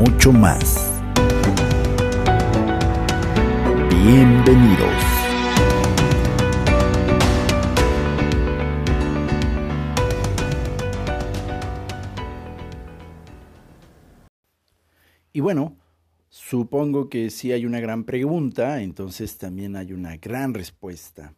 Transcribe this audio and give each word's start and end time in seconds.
mucho 0.00 0.32
más. 0.32 0.90
Bienvenidos. 3.90 4.88
Y 15.34 15.40
bueno, 15.40 15.76
supongo 16.30 17.10
que 17.10 17.28
si 17.28 17.52
hay 17.52 17.66
una 17.66 17.80
gran 17.80 18.04
pregunta, 18.04 18.80
entonces 18.80 19.36
también 19.36 19.76
hay 19.76 19.92
una 19.92 20.16
gran 20.16 20.54
respuesta. 20.54 21.34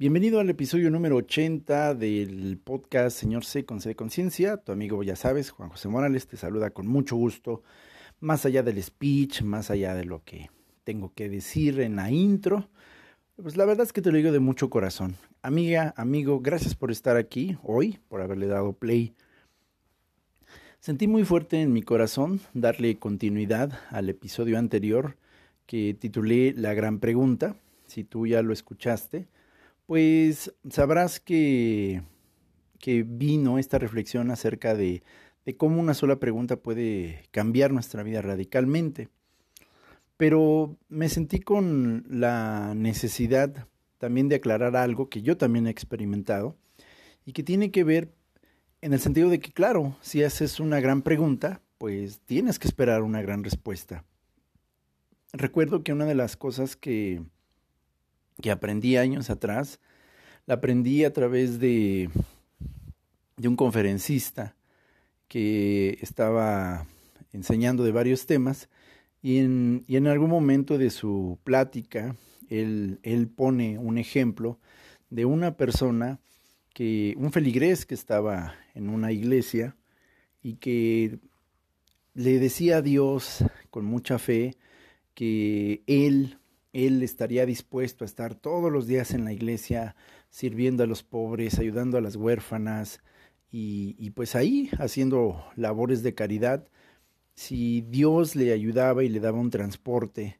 Bienvenido 0.00 0.38
al 0.38 0.48
episodio 0.48 0.92
número 0.92 1.16
80 1.16 1.96
del 1.96 2.56
podcast 2.62 3.18
Señor 3.18 3.44
C 3.44 3.64
con 3.64 3.80
C 3.80 3.88
de 3.88 3.96
Conciencia. 3.96 4.56
Tu 4.58 4.70
amigo, 4.70 5.02
ya 5.02 5.16
sabes, 5.16 5.50
Juan 5.50 5.70
José 5.70 5.88
Morales, 5.88 6.28
te 6.28 6.36
saluda 6.36 6.70
con 6.70 6.86
mucho 6.86 7.16
gusto. 7.16 7.64
Más 8.20 8.46
allá 8.46 8.62
del 8.62 8.80
speech, 8.80 9.42
más 9.42 9.72
allá 9.72 9.96
de 9.96 10.04
lo 10.04 10.22
que 10.22 10.50
tengo 10.84 11.12
que 11.14 11.28
decir 11.28 11.80
en 11.80 11.96
la 11.96 12.12
intro, 12.12 12.68
pues 13.42 13.56
la 13.56 13.64
verdad 13.64 13.86
es 13.86 13.92
que 13.92 14.00
te 14.00 14.12
lo 14.12 14.18
digo 14.18 14.30
de 14.30 14.38
mucho 14.38 14.70
corazón. 14.70 15.16
Amiga, 15.42 15.94
amigo, 15.96 16.38
gracias 16.38 16.76
por 16.76 16.92
estar 16.92 17.16
aquí 17.16 17.58
hoy, 17.64 17.98
por 18.06 18.22
haberle 18.22 18.46
dado 18.46 18.74
play. 18.74 19.16
Sentí 20.78 21.08
muy 21.08 21.24
fuerte 21.24 21.60
en 21.60 21.72
mi 21.72 21.82
corazón 21.82 22.38
darle 22.54 23.00
continuidad 23.00 23.80
al 23.90 24.08
episodio 24.10 24.60
anterior 24.60 25.16
que 25.66 25.92
titulé 25.98 26.54
La 26.56 26.72
gran 26.72 27.00
pregunta. 27.00 27.56
Si 27.88 28.04
tú 28.04 28.28
ya 28.28 28.42
lo 28.42 28.52
escuchaste, 28.52 29.26
pues 29.88 30.54
sabrás 30.68 31.18
que, 31.18 32.02
que 32.78 33.04
vino 33.04 33.58
esta 33.58 33.78
reflexión 33.78 34.30
acerca 34.30 34.74
de, 34.74 35.02
de 35.46 35.56
cómo 35.56 35.80
una 35.80 35.94
sola 35.94 36.20
pregunta 36.20 36.56
puede 36.56 37.22
cambiar 37.30 37.72
nuestra 37.72 38.02
vida 38.02 38.20
radicalmente. 38.20 39.08
Pero 40.18 40.76
me 40.90 41.08
sentí 41.08 41.40
con 41.40 42.04
la 42.10 42.74
necesidad 42.76 43.66
también 43.96 44.28
de 44.28 44.36
aclarar 44.36 44.76
algo 44.76 45.08
que 45.08 45.22
yo 45.22 45.38
también 45.38 45.66
he 45.66 45.70
experimentado 45.70 46.54
y 47.24 47.32
que 47.32 47.42
tiene 47.42 47.70
que 47.70 47.82
ver 47.82 48.12
en 48.82 48.92
el 48.92 49.00
sentido 49.00 49.30
de 49.30 49.40
que, 49.40 49.52
claro, 49.52 49.96
si 50.02 50.22
haces 50.22 50.60
una 50.60 50.80
gran 50.80 51.00
pregunta, 51.00 51.62
pues 51.78 52.20
tienes 52.26 52.58
que 52.58 52.68
esperar 52.68 53.00
una 53.00 53.22
gran 53.22 53.42
respuesta. 53.42 54.04
Recuerdo 55.32 55.82
que 55.82 55.94
una 55.94 56.04
de 56.04 56.14
las 56.14 56.36
cosas 56.36 56.76
que, 56.76 57.22
que 58.40 58.50
aprendí 58.50 58.96
años 58.96 59.30
atrás, 59.30 59.80
la 60.46 60.54
aprendí 60.54 61.04
a 61.04 61.12
través 61.12 61.58
de, 61.58 62.10
de 63.36 63.48
un 63.48 63.56
conferencista 63.56 64.54
que 65.28 65.98
estaba 66.00 66.86
enseñando 67.32 67.84
de 67.84 67.92
varios 67.92 68.26
temas 68.26 68.68
y 69.22 69.38
en, 69.38 69.84
y 69.86 69.96
en 69.96 70.06
algún 70.06 70.30
momento 70.30 70.78
de 70.78 70.90
su 70.90 71.38
plática 71.44 72.16
él, 72.48 72.98
él 73.02 73.28
pone 73.28 73.78
un 73.78 73.98
ejemplo 73.98 74.58
de 75.10 75.24
una 75.24 75.56
persona 75.56 76.20
que, 76.72 77.14
un 77.18 77.32
feligrés 77.32 77.84
que 77.84 77.94
estaba 77.94 78.54
en 78.74 78.88
una 78.88 79.12
iglesia 79.12 79.76
y 80.42 80.54
que 80.54 81.18
le 82.14 82.38
decía 82.38 82.78
a 82.78 82.82
Dios 82.82 83.44
con 83.70 83.84
mucha 83.84 84.18
fe 84.18 84.56
que 85.14 85.82
él 85.86 86.38
él 86.72 87.02
estaría 87.02 87.46
dispuesto 87.46 88.04
a 88.04 88.06
estar 88.06 88.34
todos 88.34 88.70
los 88.70 88.86
días 88.86 89.12
en 89.12 89.24
la 89.24 89.32
iglesia 89.32 89.96
sirviendo 90.30 90.84
a 90.84 90.86
los 90.86 91.02
pobres, 91.02 91.58
ayudando 91.58 91.98
a 91.98 92.00
las 92.00 92.16
huérfanas 92.16 93.00
y, 93.50 93.96
y, 93.98 94.10
pues 94.10 94.36
ahí 94.36 94.70
haciendo 94.78 95.44
labores 95.56 96.02
de 96.02 96.14
caridad. 96.14 96.68
Si 97.34 97.82
Dios 97.82 98.36
le 98.36 98.52
ayudaba 98.52 99.04
y 99.04 99.08
le 99.08 99.20
daba 99.20 99.38
un 99.38 99.50
transporte 99.50 100.38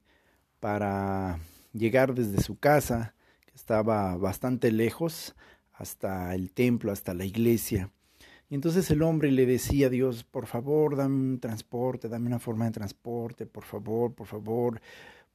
para 0.61 1.39
llegar 1.73 2.15
desde 2.15 2.43
su 2.43 2.59
casa, 2.59 3.15
que 3.47 3.55
estaba 3.55 4.17
bastante 4.17 4.73
lejos, 4.73 5.35
hasta 5.73 6.35
el 6.35 6.53
templo, 6.53 6.93
hasta 6.93 7.15
la 7.15 7.25
iglesia. 7.25 7.91
Y 8.51 8.55
entonces 8.55 8.91
el 8.91 9.03
hombre 9.03 9.31
le 9.31 9.47
decía 9.47 9.87
a 9.87 9.91
Dios, 9.91 10.25
por 10.25 10.47
favor, 10.47 10.97
dame 10.97 11.15
un 11.15 11.41
transporte, 11.41 12.09
dame 12.09 12.27
una 12.27 12.39
forma 12.39 12.65
de 12.65 12.73
transporte, 12.73 13.47
por 13.47 13.65
favor, 13.65 14.15
por 14.15 14.27
favor 14.27 14.81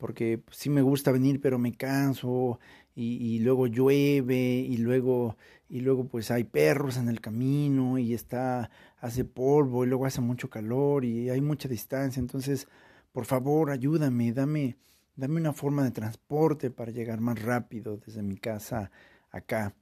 porque 0.04 0.42
sí 0.52 0.70
me 0.70 0.82
gusta 0.82 1.14
venir, 1.14 1.40
pero 1.40 1.58
me 1.58 1.72
canso 1.72 2.60
y, 2.94 3.40
luego 3.40 3.68
llueve 3.68 4.36
y 4.36 4.76
luego 4.76 5.38
y 5.70 5.80
luego 5.80 6.10
pues 6.10 6.30
hay 6.30 6.44
perros 6.44 6.98
en 6.98 7.08
el 7.08 7.22
camino 7.22 7.98
y 7.98 8.14
está 8.14 8.70
hace 9.00 9.24
polvo 9.24 9.86
y 9.86 9.88
luego 9.88 10.06
hace 10.06 10.20
mucho 10.20 10.50
calor 10.50 11.06
y 11.06 11.30
hay 11.30 11.40
mucha 11.40 11.70
distancia, 11.70 12.20
entonces 12.20 12.68
por 13.14 13.24
favor 13.24 13.72
ayúdame, 13.72 14.34
dame 14.34 14.76
dame 15.16 15.40
una 15.40 15.54
forma 15.54 15.86
de 15.86 15.92
transporte 15.92 16.70
para 16.70 16.92
llegar 16.92 17.22
más 17.22 17.42
rápido 17.42 17.96
desde 17.96 18.24
mi 18.24 18.36
casa 18.36 18.92
acá. 19.32 19.74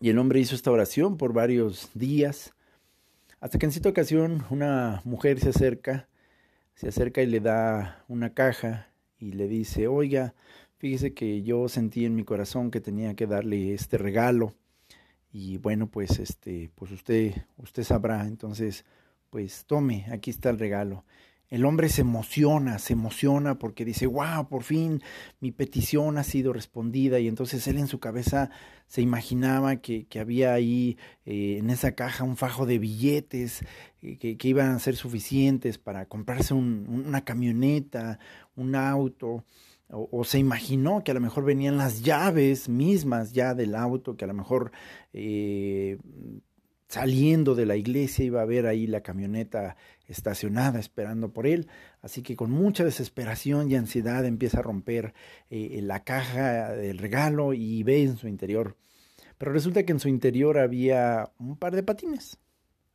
Y 0.00 0.08
el 0.08 0.18
hombre 0.18 0.40
hizo 0.40 0.56
esta 0.56 0.72
oración 0.72 1.16
por 1.16 1.32
varios 1.32 1.90
días, 1.94 2.54
hasta 3.38 3.56
que 3.56 3.66
en 3.66 3.72
cierta 3.72 3.90
ocasión 3.90 4.44
una 4.50 5.00
mujer 5.04 5.38
se 5.38 5.50
acerca, 5.50 6.08
se 6.74 6.88
acerca 6.88 7.22
y 7.22 7.26
le 7.26 7.38
da 7.38 8.04
una 8.08 8.34
caja 8.34 8.88
y 9.18 9.32
le 9.32 9.48
dice, 9.48 9.88
oiga, 9.88 10.34
fíjese 10.78 11.14
que 11.14 11.42
yo 11.42 11.68
sentí 11.68 12.04
en 12.04 12.14
mi 12.14 12.24
corazón 12.24 12.70
que 12.70 12.80
tenía 12.80 13.14
que 13.14 13.26
darle 13.26 13.74
este 13.74 13.98
regalo 13.98 14.54
y 15.32 15.58
bueno, 15.58 15.86
pues 15.88 16.18
este, 16.18 16.70
pues 16.74 16.92
usted, 16.92 17.34
usted 17.58 17.82
sabrá, 17.82 18.26
entonces, 18.26 18.84
pues 19.28 19.66
tome, 19.66 20.06
aquí 20.10 20.30
está 20.30 20.48
el 20.48 20.58
regalo. 20.58 21.04
El 21.48 21.64
hombre 21.64 21.88
se 21.88 22.00
emociona, 22.00 22.78
se 22.78 22.94
emociona 22.94 23.58
porque 23.58 23.84
dice, 23.84 24.06
wow, 24.06 24.48
por 24.48 24.64
fin 24.64 25.00
mi 25.40 25.52
petición 25.52 26.18
ha 26.18 26.24
sido 26.24 26.52
respondida 26.52 27.20
y 27.20 27.28
entonces 27.28 27.66
él 27.68 27.78
en 27.78 27.86
su 27.86 28.00
cabeza 28.00 28.50
se 28.88 29.00
imaginaba 29.00 29.76
que, 29.76 30.06
que 30.06 30.18
había 30.18 30.54
ahí 30.54 30.98
eh, 31.24 31.58
en 31.58 31.70
esa 31.70 31.92
caja 31.92 32.24
un 32.24 32.36
fajo 32.36 32.66
de 32.66 32.78
billetes 32.78 33.62
eh, 34.02 34.16
que, 34.18 34.36
que, 34.36 34.48
iban 34.48 34.70
a 34.70 34.78
ser 34.80 34.96
suficientes 34.96 35.78
para 35.78 36.06
comprarse 36.06 36.54
un, 36.54 37.04
una 37.06 37.24
camioneta, 37.24 38.18
un 38.56 38.74
auto, 38.74 39.44
o, 39.88 40.08
o, 40.10 40.24
se 40.24 40.38
imaginó 40.38 41.04
que 41.04 41.12
a 41.12 41.14
lo 41.14 41.20
mejor 41.20 41.44
venían 41.44 41.76
las 41.76 42.02
llaves 42.02 42.68
mismas 42.68 43.32
ya 43.32 43.54
del 43.54 43.76
auto, 43.76 44.16
que 44.16 44.24
a 44.24 44.28
lo 44.28 44.34
mejor 44.34 44.72
eh, 45.12 45.98
saliendo 46.88 47.54
de 47.54 47.66
la 47.66 47.76
iglesia 47.76 48.24
iba 48.24 48.42
a 48.42 48.46
ver 48.46 48.66
ahí 48.66 48.86
la 48.86 49.02
camioneta 49.02 49.76
estacionada 50.06 50.78
esperando 50.78 51.32
por 51.32 51.46
él, 51.46 51.68
así 52.00 52.22
que 52.22 52.36
con 52.36 52.50
mucha 52.50 52.84
desesperación 52.84 53.70
y 53.70 53.76
ansiedad 53.76 54.24
empieza 54.24 54.60
a 54.60 54.62
romper 54.62 55.14
eh, 55.50 55.80
la 55.82 56.04
caja 56.04 56.72
del 56.72 56.98
regalo 56.98 57.54
y 57.54 57.82
ve 57.82 58.02
en 58.02 58.16
su 58.16 58.28
interior. 58.28 58.76
Pero 59.38 59.52
resulta 59.52 59.84
que 59.84 59.92
en 59.92 60.00
su 60.00 60.08
interior 60.08 60.58
había 60.58 61.32
un 61.38 61.56
par 61.56 61.74
de 61.74 61.82
patines, 61.82 62.38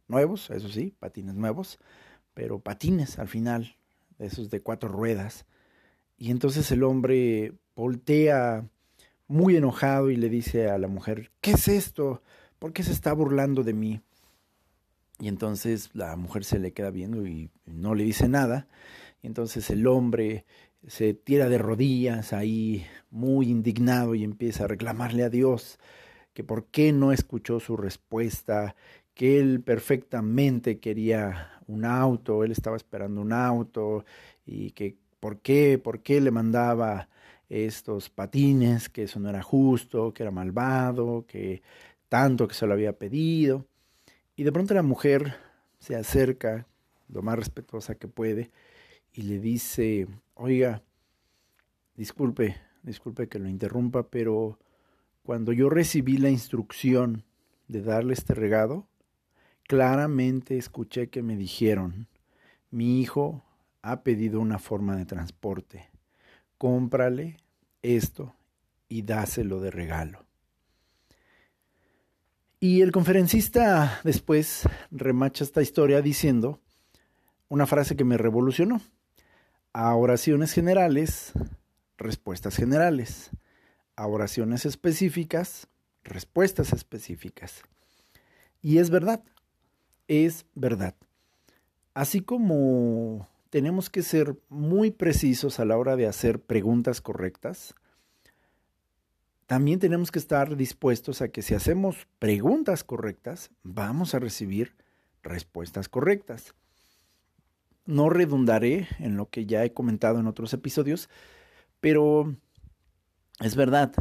nuevos, 0.07 0.49
eso 0.49 0.69
sí, 0.69 0.95
patines 0.97 1.35
nuevos, 1.35 1.79
pero 2.33 2.59
patines 2.59 3.19
al 3.19 3.27
final, 3.27 3.75
esos 4.17 4.49
de 4.49 4.61
cuatro 4.61 4.89
ruedas. 4.89 5.45
Y 6.17 6.31
entonces 6.31 6.71
el 6.71 6.83
hombre 6.83 7.53
voltea 7.75 8.67
muy 9.27 9.55
enojado 9.55 10.09
y 10.09 10.15
le 10.15 10.29
dice 10.29 10.69
a 10.69 10.77
la 10.77 10.87
mujer, 10.87 11.31
¿qué 11.41 11.51
es 11.51 11.67
esto? 11.67 12.21
¿Por 12.61 12.73
qué 12.73 12.83
se 12.83 12.91
está 12.91 13.11
burlando 13.11 13.63
de 13.63 13.73
mí? 13.73 14.01
Y 15.19 15.29
entonces 15.29 15.89
la 15.93 16.15
mujer 16.15 16.43
se 16.43 16.59
le 16.59 16.73
queda 16.73 16.91
viendo 16.91 17.25
y 17.25 17.49
no 17.65 17.95
le 17.95 18.03
dice 18.03 18.29
nada. 18.29 18.67
Y 19.23 19.25
entonces 19.25 19.71
el 19.71 19.87
hombre 19.87 20.45
se 20.85 21.15
tira 21.15 21.49
de 21.49 21.57
rodillas 21.57 22.33
ahí 22.33 22.85
muy 23.09 23.49
indignado 23.49 24.13
y 24.13 24.23
empieza 24.23 24.65
a 24.65 24.67
reclamarle 24.67 25.23
a 25.23 25.31
Dios 25.31 25.79
que 26.35 26.43
por 26.43 26.67
qué 26.67 26.93
no 26.93 27.11
escuchó 27.11 27.59
su 27.59 27.77
respuesta, 27.77 28.75
que 29.15 29.39
él 29.39 29.61
perfectamente 29.61 30.79
quería 30.79 31.59
un 31.65 31.83
auto, 31.83 32.43
él 32.43 32.51
estaba 32.51 32.77
esperando 32.77 33.21
un 33.21 33.33
auto 33.33 34.05
y 34.45 34.69
que 34.73 34.97
por 35.19 35.39
qué, 35.39 35.79
por 35.79 36.03
qué 36.03 36.21
le 36.21 36.29
mandaba 36.29 37.09
estos 37.49 38.09
patines, 38.09 38.87
que 38.87 39.03
eso 39.03 39.19
no 39.19 39.29
era 39.29 39.41
justo, 39.41 40.13
que 40.13 40.23
era 40.23 40.31
malvado, 40.31 41.25
que 41.27 41.61
tanto 42.11 42.45
que 42.45 42.55
se 42.55 42.67
lo 42.67 42.73
había 42.73 42.91
pedido. 42.91 43.65
Y 44.35 44.43
de 44.43 44.51
pronto 44.51 44.73
la 44.73 44.83
mujer 44.83 45.37
se 45.79 45.95
acerca 45.95 46.67
lo 47.07 47.21
más 47.21 47.37
respetuosa 47.37 47.95
que 47.95 48.09
puede, 48.09 48.51
y 49.13 49.21
le 49.21 49.39
dice, 49.39 50.07
oiga, 50.35 50.83
disculpe, 51.95 52.57
disculpe 52.83 53.29
que 53.29 53.39
lo 53.39 53.47
interrumpa, 53.47 54.09
pero 54.09 54.59
cuando 55.23 55.53
yo 55.53 55.69
recibí 55.69 56.17
la 56.17 56.29
instrucción 56.29 57.23
de 57.69 57.81
darle 57.81 58.13
este 58.13 58.33
regalo, 58.33 58.89
claramente 59.63 60.57
escuché 60.57 61.07
que 61.07 61.23
me 61.23 61.37
dijeron, 61.37 62.07
mi 62.71 62.99
hijo 62.99 63.45
ha 63.81 64.03
pedido 64.03 64.41
una 64.41 64.59
forma 64.59 64.97
de 64.97 65.05
transporte, 65.05 65.89
cómprale 66.57 67.37
esto 67.81 68.35
y 68.89 69.03
dáselo 69.03 69.61
de 69.61 69.71
regalo. 69.71 70.25
Y 72.63 72.83
el 72.83 72.91
conferencista 72.91 73.99
después 74.03 74.69
remacha 74.91 75.43
esta 75.43 75.63
historia 75.63 76.03
diciendo 76.03 76.59
una 77.49 77.65
frase 77.65 77.95
que 77.95 78.03
me 78.03 78.19
revolucionó. 78.19 78.81
A 79.73 79.95
oraciones 79.95 80.53
generales, 80.53 81.31
respuestas 81.97 82.55
generales. 82.55 83.31
A 83.95 84.05
oraciones 84.05 84.67
específicas, 84.67 85.69
respuestas 86.03 86.71
específicas. 86.71 87.63
Y 88.61 88.77
es 88.77 88.91
verdad, 88.91 89.23
es 90.07 90.45
verdad. 90.53 90.93
Así 91.95 92.21
como 92.21 93.27
tenemos 93.49 93.89
que 93.89 94.03
ser 94.03 94.39
muy 94.49 94.91
precisos 94.91 95.59
a 95.59 95.65
la 95.65 95.79
hora 95.79 95.95
de 95.95 96.05
hacer 96.05 96.39
preguntas 96.39 97.01
correctas, 97.01 97.73
también 99.51 99.79
tenemos 99.79 100.11
que 100.11 100.19
estar 100.19 100.55
dispuestos 100.55 101.21
a 101.21 101.27
que 101.27 101.41
si 101.41 101.53
hacemos 101.53 102.07
preguntas 102.19 102.85
correctas, 102.85 103.51
vamos 103.63 104.15
a 104.15 104.19
recibir 104.19 104.77
respuestas 105.23 105.89
correctas. 105.89 106.55
No 107.85 108.09
redundaré 108.09 108.87
en 108.97 109.17
lo 109.17 109.29
que 109.29 109.45
ya 109.45 109.65
he 109.65 109.73
comentado 109.73 110.21
en 110.21 110.27
otros 110.27 110.53
episodios, 110.53 111.09
pero 111.81 112.33
es 113.41 113.57
verdad, 113.57 113.91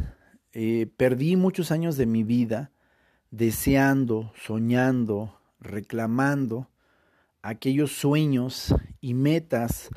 eh, 0.53 0.87
perdí 0.97 1.35
muchos 1.35 1.73
años 1.73 1.97
de 1.97 2.07
mi 2.07 2.23
vida 2.23 2.71
deseando, 3.33 4.33
soñando, 4.37 5.37
reclamando 5.59 6.71
aquellos 7.43 7.91
sueños 7.91 8.73
y 9.01 9.15
metas 9.15 9.89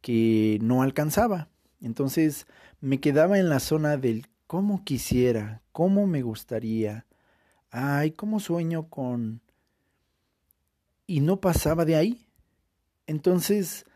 que 0.00 0.58
no 0.62 0.80
alcanzaba. 0.82 1.50
Entonces 1.82 2.46
me 2.80 2.98
quedaba 2.98 3.38
en 3.38 3.50
la 3.50 3.60
zona 3.60 3.98
del 3.98 4.31
cómo 4.52 4.84
quisiera, 4.84 5.62
cómo 5.72 6.06
me 6.06 6.20
gustaría, 6.20 7.06
ay, 7.70 8.10
cómo 8.10 8.38
sueño 8.38 8.90
con... 8.90 9.40
Y 11.06 11.20
no 11.20 11.40
pasaba 11.40 11.86
de 11.86 11.96
ahí. 11.96 12.26
Entonces, 13.06 13.86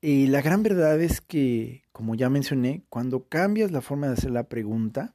eh, 0.00 0.28
la 0.30 0.40
gran 0.40 0.62
verdad 0.62 0.98
es 0.98 1.20
que, 1.20 1.82
como 1.92 2.14
ya 2.14 2.30
mencioné, 2.30 2.84
cuando 2.88 3.28
cambias 3.28 3.70
la 3.70 3.82
forma 3.82 4.06
de 4.06 4.14
hacer 4.14 4.30
la 4.30 4.44
pregunta, 4.44 5.14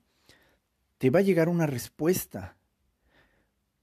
te 1.00 1.10
va 1.10 1.22
a 1.22 1.24
llegar 1.24 1.50
una 1.50 1.66
respuesta. 1.66 2.56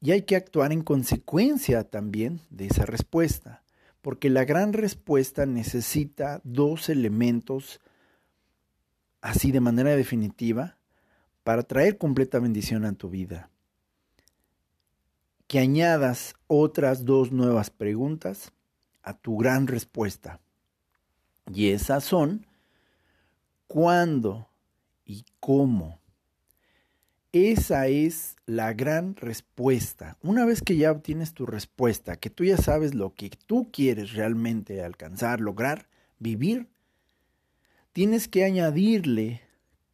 Y 0.01 0.13
hay 0.13 0.23
que 0.23 0.37
actuar 0.37 0.71
en 0.71 0.83
consecuencia 0.83 1.83
también 1.91 2.41
de 2.51 2.67
esa 2.67 2.87
respuesta, 2.87 3.65
porque 4.01 4.31
la 4.31 4.45
gran 4.45 4.73
respuesta 4.73 5.45
necesita 5.45 6.41
dos 6.45 6.89
elementos 6.89 7.81
así 9.21 9.51
de 9.51 9.59
manera 9.59 9.97
definitiva 9.97 10.79
para 11.45 11.63
traer 11.63 11.99
completa 11.99 12.41
bendición 12.41 12.85
a 12.85 12.95
tu 12.95 13.11
vida. 13.11 13.51
Que 15.47 15.61
añadas 15.61 16.35
otras 16.49 17.05
dos 17.05 17.31
nuevas 17.31 17.71
preguntas 17.71 18.53
a 19.03 19.17
tu 19.17 19.37
gran 19.37 19.67
respuesta. 19.67 20.41
Y 21.53 21.69
esas 21.69 22.03
son, 22.03 22.47
¿cuándo 23.67 24.49
y 25.05 25.27
cómo? 25.39 26.01
Esa 27.33 27.89
es 27.89 28.37
la 28.47 28.73
gran 28.73 29.17
respuesta. 29.17 30.17
Una 30.23 30.47
vez 30.47 30.63
que 30.63 30.77
ya 30.77 30.93
obtienes 30.93 31.35
tu 31.35 31.45
respuesta, 31.45 32.17
que 32.17 32.31
tú 32.31 32.45
ya 32.45 32.57
sabes 32.57 32.95
lo 32.95 33.13
que 33.15 33.31
tú 33.47 33.69
quieres 33.71 34.13
realmente 34.13 34.83
alcanzar, 34.83 35.41
lograr, 35.41 35.89
vivir, 36.19 36.69
tienes 37.93 38.29
que 38.29 38.45
añadirle 38.45 39.43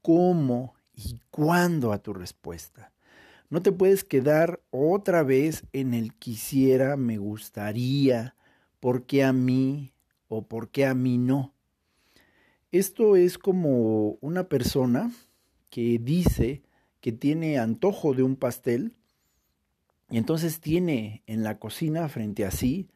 cómo 0.03 0.75
y 1.05 1.21
cuándo 1.31 1.93
a 1.93 1.99
tu 1.99 2.13
respuesta. 2.13 2.93
No 3.49 3.63
te 3.63 3.73
puedes 3.73 4.05
quedar 4.05 4.61
otra 4.71 5.23
vez 5.23 5.65
en 5.73 5.95
el 5.95 6.15
quisiera, 6.15 6.97
me 6.97 7.19
gustaría, 7.19 8.37
por 8.79 9.05
qué 9.07 9.25
a 9.25 9.33
mí 9.33 9.93
o 10.29 10.47
por 10.47 10.71
qué 10.71 10.87
a 10.87 10.95
mí 10.95 11.19
no. 11.19 11.53
Esto 12.73 13.17
es 13.17 13.39
como 13.39 14.19
una 14.21 14.49
persona 14.49 15.11
que 15.71 15.99
dice 15.99 16.63
que 17.01 17.13
tiene 17.13 17.59
antojo 17.59 18.15
de 18.15 18.23
un 18.23 18.37
pastel 18.37 18.93
y 20.11 20.19
entonces 20.19 20.61
tiene 20.61 21.23
en 21.27 21.43
la 21.43 21.59
cocina 21.59 22.09
frente 22.09 22.45
a 22.45 22.51
sí 22.51 22.89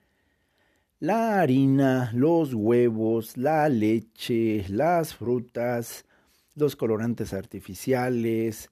la 1.01 1.41
harina, 1.41 2.11
los 2.15 2.55
huevos, 2.55 3.37
la 3.37 3.69
leche, 3.69 4.65
las 4.69 5.15
frutas, 5.15 6.07
los 6.55 6.77
colorantes 6.77 7.33
artificiales, 7.33 8.71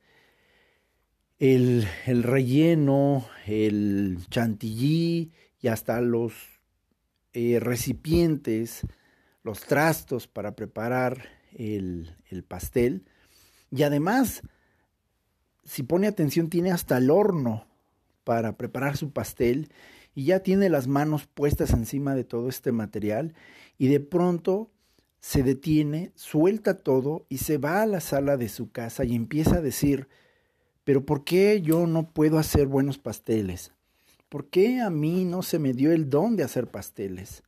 el, 1.38 1.86
relleno, 2.06 3.26
el 3.46 4.18
chantilly 4.30 5.32
y 5.60 5.68
hasta 5.68 6.00
los 6.00 6.34
eh, 7.32 7.58
recipientes, 7.60 8.86
los 9.42 9.60
trastos 9.60 10.28
para 10.28 10.54
preparar 10.54 11.28
el, 11.54 12.14
el 12.30 12.44
pastel. 12.44 13.04
Y 13.70 13.82
además, 13.82 14.42
si 15.64 15.82
pone 15.82 16.06
atención, 16.06 16.48
tiene 16.48 16.70
hasta 16.70 16.98
el 16.98 17.10
horno 17.10 17.66
para 18.24 18.56
preparar 18.56 18.96
su 18.96 19.10
pastel 19.10 19.70
y 20.14 20.26
ya 20.26 20.40
tiene 20.40 20.68
las 20.68 20.86
manos 20.86 21.26
puestas 21.26 21.72
encima 21.72 22.14
de 22.14 22.24
todo 22.24 22.48
este 22.48 22.70
material 22.70 23.34
y 23.78 23.88
de 23.88 24.00
pronto 24.00 24.70
se 25.22 25.44
detiene, 25.44 26.10
suelta 26.16 26.74
todo 26.74 27.24
y 27.28 27.38
se 27.38 27.56
va 27.56 27.80
a 27.80 27.86
la 27.86 28.00
sala 28.00 28.36
de 28.36 28.48
su 28.48 28.72
casa 28.72 29.04
y 29.04 29.14
empieza 29.14 29.58
a 29.58 29.60
decir, 29.62 30.08
pero 30.82 31.06
¿por 31.06 31.22
qué 31.22 31.62
yo 31.62 31.86
no 31.86 32.10
puedo 32.10 32.38
hacer 32.38 32.66
buenos 32.66 32.98
pasteles? 32.98 33.70
¿Por 34.28 34.48
qué 34.48 34.80
a 34.80 34.90
mí 34.90 35.24
no 35.24 35.42
se 35.42 35.60
me 35.60 35.74
dio 35.74 35.92
el 35.92 36.10
don 36.10 36.34
de 36.34 36.42
hacer 36.42 36.66
pasteles? 36.66 37.44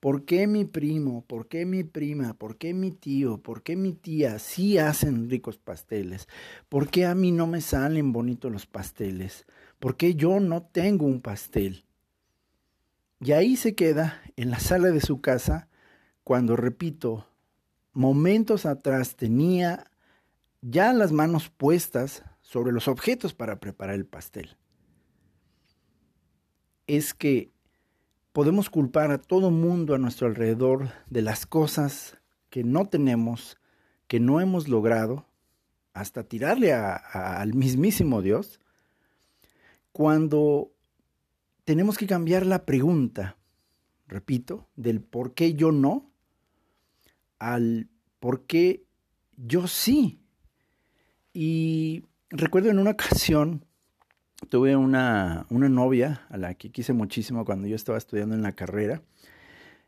¿Por 0.00 0.26
qué 0.26 0.46
mi 0.46 0.66
primo, 0.66 1.24
por 1.26 1.48
qué 1.48 1.64
mi 1.64 1.82
prima, 1.82 2.34
por 2.34 2.58
qué 2.58 2.74
mi 2.74 2.90
tío, 2.90 3.38
por 3.38 3.62
qué 3.62 3.74
mi 3.74 3.94
tía 3.94 4.38
sí 4.38 4.76
hacen 4.76 5.30
ricos 5.30 5.56
pasteles? 5.56 6.28
¿Por 6.68 6.90
qué 6.90 7.06
a 7.06 7.14
mí 7.14 7.32
no 7.32 7.46
me 7.46 7.62
salen 7.62 8.12
bonitos 8.12 8.52
los 8.52 8.66
pasteles? 8.66 9.46
¿Por 9.78 9.96
qué 9.96 10.14
yo 10.14 10.40
no 10.40 10.62
tengo 10.62 11.06
un 11.06 11.22
pastel? 11.22 11.86
Y 13.18 13.32
ahí 13.32 13.56
se 13.56 13.74
queda 13.74 14.20
en 14.36 14.50
la 14.50 14.58
sala 14.58 14.90
de 14.90 15.00
su 15.00 15.22
casa 15.22 15.68
cuando, 16.24 16.56
repito, 16.56 17.28
momentos 17.92 18.66
atrás 18.66 19.14
tenía 19.14 19.90
ya 20.62 20.92
las 20.94 21.12
manos 21.12 21.50
puestas 21.50 22.24
sobre 22.40 22.72
los 22.72 22.88
objetos 22.88 23.34
para 23.34 23.60
preparar 23.60 23.94
el 23.94 24.06
pastel. 24.06 24.56
Es 26.86 27.14
que 27.14 27.52
podemos 28.32 28.70
culpar 28.70 29.10
a 29.10 29.18
todo 29.18 29.50
mundo 29.50 29.94
a 29.94 29.98
nuestro 29.98 30.26
alrededor 30.26 30.90
de 31.08 31.22
las 31.22 31.46
cosas 31.46 32.18
que 32.50 32.64
no 32.64 32.86
tenemos, 32.86 33.58
que 34.08 34.20
no 34.20 34.40
hemos 34.40 34.68
logrado, 34.68 35.26
hasta 35.92 36.24
tirarle 36.24 36.72
al 36.72 37.54
mismísimo 37.54 38.20
Dios, 38.20 38.60
cuando 39.92 40.72
tenemos 41.64 41.96
que 41.96 42.08
cambiar 42.08 42.44
la 42.44 42.64
pregunta, 42.64 43.36
repito, 44.08 44.66
del 44.74 45.00
por 45.00 45.34
qué 45.34 45.54
yo 45.54 45.70
no 45.70 46.10
al 47.44 47.88
por 48.20 48.46
qué 48.46 48.84
yo 49.36 49.66
sí. 49.66 50.20
Y 51.32 52.04
recuerdo 52.30 52.70
en 52.70 52.78
una 52.78 52.90
ocasión, 52.92 53.64
tuve 54.48 54.76
una, 54.76 55.46
una 55.50 55.68
novia 55.68 56.26
a 56.30 56.38
la 56.38 56.54
que 56.54 56.70
quise 56.70 56.92
muchísimo 56.92 57.44
cuando 57.44 57.68
yo 57.68 57.76
estaba 57.76 57.98
estudiando 57.98 58.34
en 58.34 58.42
la 58.42 58.52
carrera. 58.52 59.02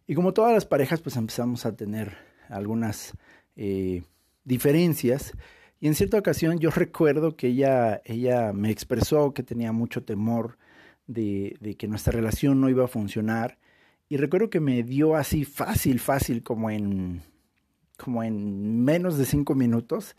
Y 0.06 0.14
como 0.14 0.32
todas 0.32 0.52
las 0.52 0.66
parejas, 0.66 1.00
pues 1.00 1.16
empezamos 1.16 1.66
a 1.66 1.75
tener 1.75 2.16
algunas 2.48 3.14
eh, 3.56 4.02
diferencias. 4.44 5.32
Y 5.80 5.88
en 5.88 5.94
cierta 5.94 6.18
ocasión 6.18 6.58
yo 6.58 6.70
recuerdo 6.75 7.36
que 7.36 7.48
ella, 7.48 8.02
ella 8.04 8.52
me 8.52 8.70
expresó 8.70 9.32
que 9.32 9.42
tenía 9.42 9.72
mucho 9.72 10.04
temor 10.04 10.58
de, 11.06 11.56
de, 11.60 11.76
que 11.76 11.88
nuestra 11.88 12.12
relación 12.12 12.60
no 12.60 12.68
iba 12.68 12.84
a 12.84 12.88
funcionar. 12.88 13.58
Y 14.08 14.18
recuerdo 14.18 14.50
que 14.50 14.60
me 14.60 14.82
dio 14.82 15.16
así 15.16 15.44
fácil, 15.44 15.98
fácil, 16.00 16.42
como 16.42 16.70
en 16.70 17.22
como 17.97 18.23
en 18.23 18.85
menos 18.85 19.19
de 19.19 19.25
cinco 19.25 19.55
minutos, 19.55 20.17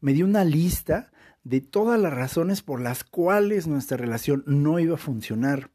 me 0.00 0.12
dio 0.12 0.24
una 0.24 0.44
lista 0.44 1.10
de 1.44 1.60
todas 1.60 2.00
las 2.00 2.12
razones 2.12 2.62
por 2.62 2.80
las 2.80 3.04
cuales 3.04 3.66
nuestra 3.66 3.96
relación 3.96 4.42
no 4.46 4.78
iba 4.78 4.94
a 4.94 4.98
funcionar. 4.98 5.70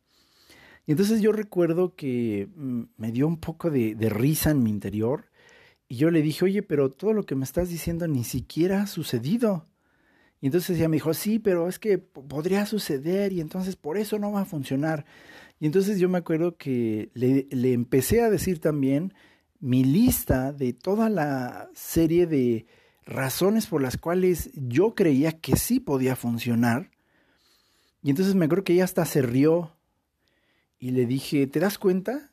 Y 0.86 0.92
entonces 0.92 1.22
yo 1.22 1.32
recuerdo 1.32 1.96
que 1.96 2.50
mm, 2.56 2.82
me 2.98 3.12
dio 3.12 3.28
un 3.28 3.38
poco 3.38 3.70
de, 3.70 3.96
risa 4.10 4.50
en 4.50 4.64
mi 4.64 4.72
interior 4.72 5.26
y 5.88 5.98
yo 5.98 6.10
le 6.12 6.22
dije, 6.22 6.46
oye, 6.46 6.64
pero 6.64 6.90
todo 6.90 7.14
lo 7.14 7.24
que 7.24 7.36
me 7.36 7.44
estás 7.44 7.70
diciendo 7.70 8.08
ni 8.08 8.24
siquiera 8.24 8.82
ha 8.82 8.88
sucedido. 8.88 9.68
Y 10.42 10.48
entonces 10.48 10.78
ella 10.78 10.90
me 10.90 10.96
dijo, 10.96 11.14
sí, 11.14 11.38
pero 11.38 11.68
es 11.68 11.78
que 11.78 11.98
podría 11.98 12.66
suceder 12.66 13.34
y 13.34 13.42
entonces 13.42 13.76
por 13.76 13.98
eso 13.98 14.18
no 14.18 14.32
va 14.32 14.42
a 14.42 14.46
funcionar. 14.46 15.06
Y 15.60 15.66
entonces 15.66 16.00
yo 16.00 16.10
me 16.10 16.18
acuerdo 16.18 16.58
que 16.58 17.12
le 17.14 17.74
empecé 17.74 18.22
a 18.22 18.30
decir 18.30 18.60
también 18.60 19.14
mi 19.60 19.84
lista 19.84 20.54
de 20.54 20.74
toda 20.74 21.10
la 21.10 21.70
serie 21.74 22.28
de 22.28 22.66
razones 23.06 23.68
por 23.68 23.82
las 23.82 23.98
cuales 23.98 24.52
yo 24.54 24.96
creía 24.96 25.40
que 25.40 25.56
sí 25.56 25.80
podía 25.80 26.16
funcionar. 26.16 26.92
Y 28.02 28.12
entonces 28.12 28.36
me 28.36 28.46
acuerdo 28.46 28.64
que 28.64 28.74
ella 28.74 28.86
hasta 28.86 29.06
se 29.06 29.22
rió 29.22 29.76
y 30.78 30.92
le 30.92 31.06
dije, 31.06 31.48
¿te 31.48 31.60
das 31.60 31.78
cuenta? 31.78 32.32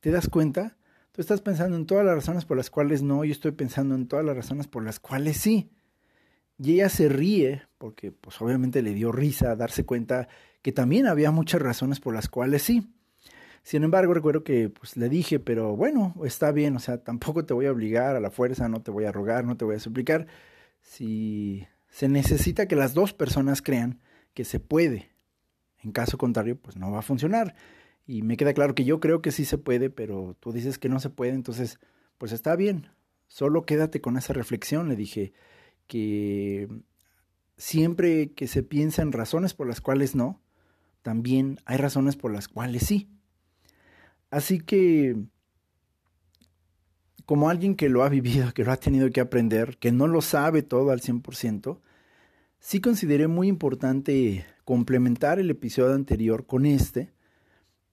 ¿Te 0.00 0.10
das 0.10 0.28
cuenta? 0.28 0.76
Tú 1.12 1.20
estás 1.20 1.40
pensando 1.40 1.76
en 1.76 1.86
todas 1.86 2.04
las 2.04 2.14
razones 2.14 2.44
por 2.44 2.56
las 2.56 2.70
cuales 2.70 3.02
no, 3.02 3.24
yo 3.24 3.32
estoy 3.32 3.52
pensando 3.52 3.94
en 3.94 4.06
todas 4.06 4.24
las 4.24 4.36
razones 4.36 4.66
por 4.68 4.84
las 4.84 5.00
cuales 5.00 5.36
sí. 5.36 5.70
Y 6.58 6.74
ella 6.74 6.88
se 6.88 7.08
ríe, 7.08 7.62
porque 7.78 8.12
pues 8.12 8.40
obviamente 8.40 8.82
le 8.82 8.94
dio 8.94 9.10
risa 9.10 9.56
darse 9.56 9.84
cuenta 9.84 10.28
que 10.62 10.72
también 10.72 11.06
había 11.06 11.32
muchas 11.32 11.60
razones 11.60 11.98
por 11.98 12.14
las 12.14 12.28
cuales 12.28 12.62
sí. 12.62 12.88
Sin 13.62 13.84
embargo, 13.84 14.12
recuerdo 14.12 14.42
que 14.42 14.68
pues 14.68 14.96
le 14.96 15.08
dije, 15.08 15.38
pero 15.38 15.76
bueno, 15.76 16.14
está 16.24 16.50
bien, 16.50 16.76
o 16.76 16.80
sea, 16.80 16.98
tampoco 16.98 17.44
te 17.44 17.54
voy 17.54 17.66
a 17.66 17.72
obligar 17.72 18.16
a 18.16 18.20
la 18.20 18.30
fuerza, 18.30 18.68
no 18.68 18.82
te 18.82 18.90
voy 18.90 19.04
a 19.04 19.12
rogar, 19.12 19.44
no 19.44 19.56
te 19.56 19.64
voy 19.64 19.76
a 19.76 19.80
suplicar. 19.80 20.26
Si 20.82 21.66
se 21.88 22.08
necesita 22.08 22.66
que 22.66 22.76
las 22.76 22.94
dos 22.94 23.12
personas 23.12 23.62
crean 23.62 24.00
que 24.34 24.44
se 24.44 24.58
puede, 24.60 25.10
en 25.82 25.92
caso 25.92 26.18
contrario, 26.18 26.58
pues 26.60 26.76
no 26.76 26.90
va 26.90 27.00
a 27.00 27.02
funcionar. 27.02 27.54
Y 28.06 28.22
me 28.22 28.36
queda 28.36 28.52
claro 28.52 28.74
que 28.74 28.84
yo 28.84 28.98
creo 28.98 29.22
que 29.22 29.30
sí 29.30 29.44
se 29.44 29.58
puede, 29.58 29.90
pero 29.90 30.36
tú 30.40 30.52
dices 30.52 30.78
que 30.78 30.88
no 30.88 30.98
se 30.98 31.10
puede, 31.10 31.32
entonces, 31.32 31.78
pues 32.18 32.32
está 32.32 32.56
bien. 32.56 32.88
Solo 33.28 33.64
quédate 33.64 34.00
con 34.00 34.16
esa 34.16 34.32
reflexión, 34.32 34.88
le 34.88 34.96
dije 34.96 35.32
que 35.86 36.68
siempre 37.56 38.32
que 38.32 38.48
se 38.48 38.62
piensa 38.62 39.02
en 39.02 39.12
razones 39.12 39.54
por 39.54 39.68
las 39.68 39.80
cuales 39.80 40.16
no, 40.16 40.40
también 41.02 41.58
hay 41.64 41.76
razones 41.76 42.16
por 42.16 42.32
las 42.32 42.48
cuales 42.48 42.84
sí. 42.84 43.08
Así 44.32 44.58
que, 44.58 45.14
como 47.26 47.50
alguien 47.50 47.76
que 47.76 47.88
lo 47.88 48.02
ha 48.02 48.08
vivido, 48.08 48.52
que 48.52 48.64
lo 48.64 48.72
ha 48.72 48.76
tenido 48.78 49.10
que 49.10 49.20
aprender, 49.20 49.76
que 49.78 49.92
no 49.92 50.08
lo 50.08 50.22
sabe 50.22 50.62
todo 50.62 50.90
al 50.90 51.00
100%, 51.00 51.78
sí 52.58 52.80
consideré 52.80 53.28
muy 53.28 53.46
importante 53.46 54.44
complementar 54.64 55.38
el 55.38 55.50
episodio 55.50 55.94
anterior 55.94 56.46
con 56.46 56.66
este, 56.66 57.12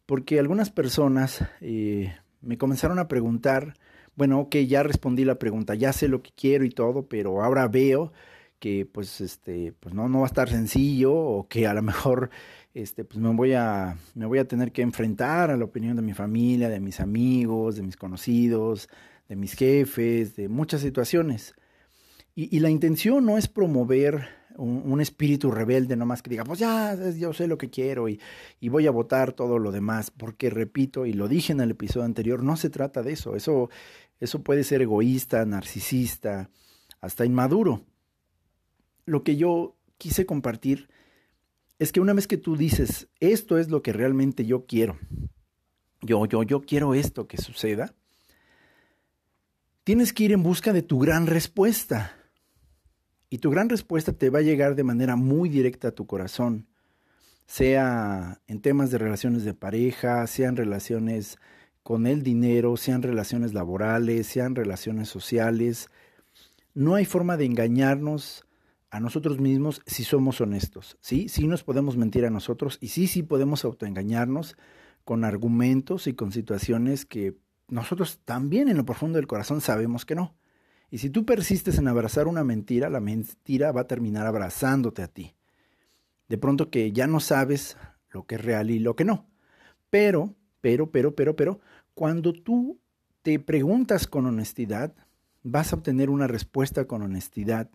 porque 0.08 0.39
algunas 0.39 0.72
personas 0.72 1.46
eh, 1.62 2.15
me 2.41 2.58
comenzaron 2.58 2.98
a 2.98 3.08
preguntar 3.08 3.75
bueno, 4.15 4.41
ok, 4.41 4.58
ya 4.67 4.84
respondí 4.84 5.24
la 5.24 5.39
pregunta, 5.39 5.75
ya 5.75 5.93
sé 5.93 6.10
lo 6.10 6.22
que 6.22 6.31
quiero 6.36 6.65
y 6.65 6.72
todo, 6.72 7.08
pero 7.08 7.41
ahora 7.41 7.69
veo 7.69 8.12
que 8.60 8.86
pues 8.86 9.22
este 9.22 9.74
pues 9.80 9.96
no 9.96 10.10
no 10.10 10.20
va 10.20 10.25
a 10.25 10.28
estar 10.28 10.50
sencillo 10.50 11.13
o 11.13 11.48
que 11.48 11.66
a 11.66 11.74
lo 11.74 11.82
mejor 11.82 12.30
este 12.74 13.06
pues 13.06 13.20
me 13.20 13.34
voy 13.34 13.54
a 13.54 13.98
me 14.16 14.25
voy 14.25 14.39
a 14.39 14.48
tener 14.48 14.72
que 14.72 14.82
enfrentar 14.82 15.50
a 15.50 15.58
la 15.58 15.66
opinión 15.66 15.96
de 15.96 16.01
mi 16.01 16.13
familia, 16.13 16.70
de 16.70 16.80
mis 16.80 17.00
amigos, 17.00 17.78
de 17.78 17.84
mis 17.84 17.98
conocidos, 17.98 18.89
de 19.30 19.36
mis 19.36 19.54
jefes, 19.54 20.36
de 20.36 20.50
muchas 20.50 20.82
situaciones. 20.82 21.54
Y, 22.36 22.60
la 22.62 22.70
intención 22.70 23.25
no 23.25 23.38
es 23.38 23.50
promover 23.50 24.30
un, 24.56 25.01
espíritu 25.01 25.51
rebelde 25.51 25.98
nomás 25.98 26.22
que 26.22 26.30
diga, 26.30 26.46
pues 26.46 26.60
ya, 26.60 26.96
yo 27.12 27.34
sé 27.34 27.48
lo 27.48 27.58
que 27.58 27.70
quiero 27.70 28.08
y, 28.08 28.22
y 28.62 28.70
voy 28.70 28.88
a 28.88 28.92
votar 28.92 29.34
todo 29.34 29.60
lo 29.60 29.74
demás, 29.74 30.10
porque 30.10 30.50
repito, 30.50 31.06
y 31.06 31.12
lo 31.12 31.28
dije 31.28 31.51
en 31.51 31.60
el 31.60 31.72
episodio 31.72 32.06
anterior, 32.06 32.42
no 32.42 32.56
se 32.56 32.70
trata 32.70 33.04
de 33.04 33.12
eso, 33.12 33.36
eso, 33.36 33.70
eso 34.22 34.42
puede 34.42 34.63
ser 34.63 34.82
egoísta, 34.82 35.44
narcisista, 35.46 36.50
hasta 37.01 37.25
inmaduro. 37.25 37.84
Lo 39.10 39.24
que 39.24 39.38
yo 39.38 39.75
quise 39.98 40.28
compartir 40.28 40.88
es 41.80 41.92
que 41.92 42.00
una 42.00 42.13
vez 42.13 42.28
que 42.28 42.38
tú 42.38 42.56
dices, 42.56 43.08
esto 43.20 43.58
es 43.58 43.70
lo 43.70 43.82
que 43.82 43.92
realmente 43.92 44.46
yo 44.46 44.68
quiero, 44.68 45.00
yo, 46.01 46.28
yo, 46.28 46.44
yo 46.44 46.62
quiero 46.62 46.94
esto 46.94 47.28
que 47.28 47.38
suceda, 47.38 47.96
tienes 49.84 50.13
que 50.13 50.25
ir 50.25 50.32
en 50.32 50.44
busca 50.44 50.74
de 50.74 50.84
tu 50.84 51.00
gran 51.00 51.25
respuesta. 51.25 52.16
Y 53.32 53.39
tu 53.39 53.50
gran 53.50 53.68
respuesta 53.68 54.13
te 54.13 54.30
va 54.30 54.39
a 54.39 54.44
llegar 54.44 54.75
de 54.75 54.84
manera 54.84 55.16
muy 55.16 55.50
directa 55.50 55.88
a 55.88 55.92
tu 55.92 56.06
corazón, 56.06 56.68
sea 57.48 58.42
en 58.46 58.62
temas 58.62 58.92
de 58.92 59.00
relaciones 59.00 59.44
de 59.44 59.56
pareja, 59.56 60.28
sea 60.28 60.50
en 60.50 60.56
relaciones 60.56 61.38
con 61.82 62.06
el 62.06 62.22
dinero, 62.22 62.78
sean 62.78 63.01
relaciones 63.01 63.56
laborales, 63.56 64.28
sean 64.28 64.54
relaciones 64.54 65.10
sociales. 65.10 65.89
No 66.75 66.94
hay 66.94 67.06
forma 67.06 67.38
de 67.38 67.46
engañarnos 67.46 68.46
a 68.91 69.00
nosotros 69.00 69.39
mismos 69.39 69.81
si 69.86 70.03
somos 70.03 70.41
honestos. 70.41 70.98
Sí, 71.01 71.29
sí 71.29 71.48
nos 71.48 71.63
podemos 71.63 71.98
mentir 71.98 72.25
a 72.25 72.29
nosotros 72.29 72.77
y 72.81 72.88
sí, 72.89 73.08
sí 73.08 73.24
podemos 73.24 73.65
autoengañarnos 73.65 74.58
con 75.03 75.24
argumentos 75.24 76.08
y 76.08 76.13
con 76.13 76.31
situaciones 76.31 77.05
que 77.05 77.38
nosotros 77.67 78.19
también 78.25 78.67
en 78.67 78.77
lo 78.77 78.86
profundo 78.86 79.17
del 79.17 79.27
corazón 79.27 79.62
sabemos 79.62 80.05
que 80.05 80.15
no. 80.15 80.36
Y 80.91 80.98
si 80.98 81.10
tú 81.10 81.25
persistes 81.25 81.77
en 81.77 81.88
abrazar 81.88 82.27
una 82.27 82.43
mentira, 82.43 82.89
la 82.89 83.00
mentira 83.00 83.72
va 83.72 83.81
a 83.81 83.88
terminar 83.88 84.25
abrazándote 84.25 85.03
a 85.03 85.08
ti. 85.08 85.36
De 86.27 86.38
pronto 86.38 86.69
que 86.69 86.91
ya 86.91 87.05
no 87.08 87.19
sabes 87.19 87.77
lo 88.10 88.25
que 88.25 88.36
es 88.36 88.43
real 88.43 88.72
y 88.72 88.79
lo 88.79 88.96
que 88.96 89.05
no. 89.05 89.27
Pero, 89.89 90.36
pero, 90.62 90.91
pero, 90.91 91.15
pero, 91.15 91.36
pero, 91.36 91.60
cuando 91.93 92.34
tú 92.34 92.79
te 93.22 93.39
preguntas 93.39 94.08
con 94.08 94.25
honestidad, 94.25 94.96
vas 95.43 95.74
a 95.74 95.75
obtener 95.75 96.10
una 96.10 96.27
respuesta 96.27 96.86
con 96.86 97.01
honestidad. 97.01 97.69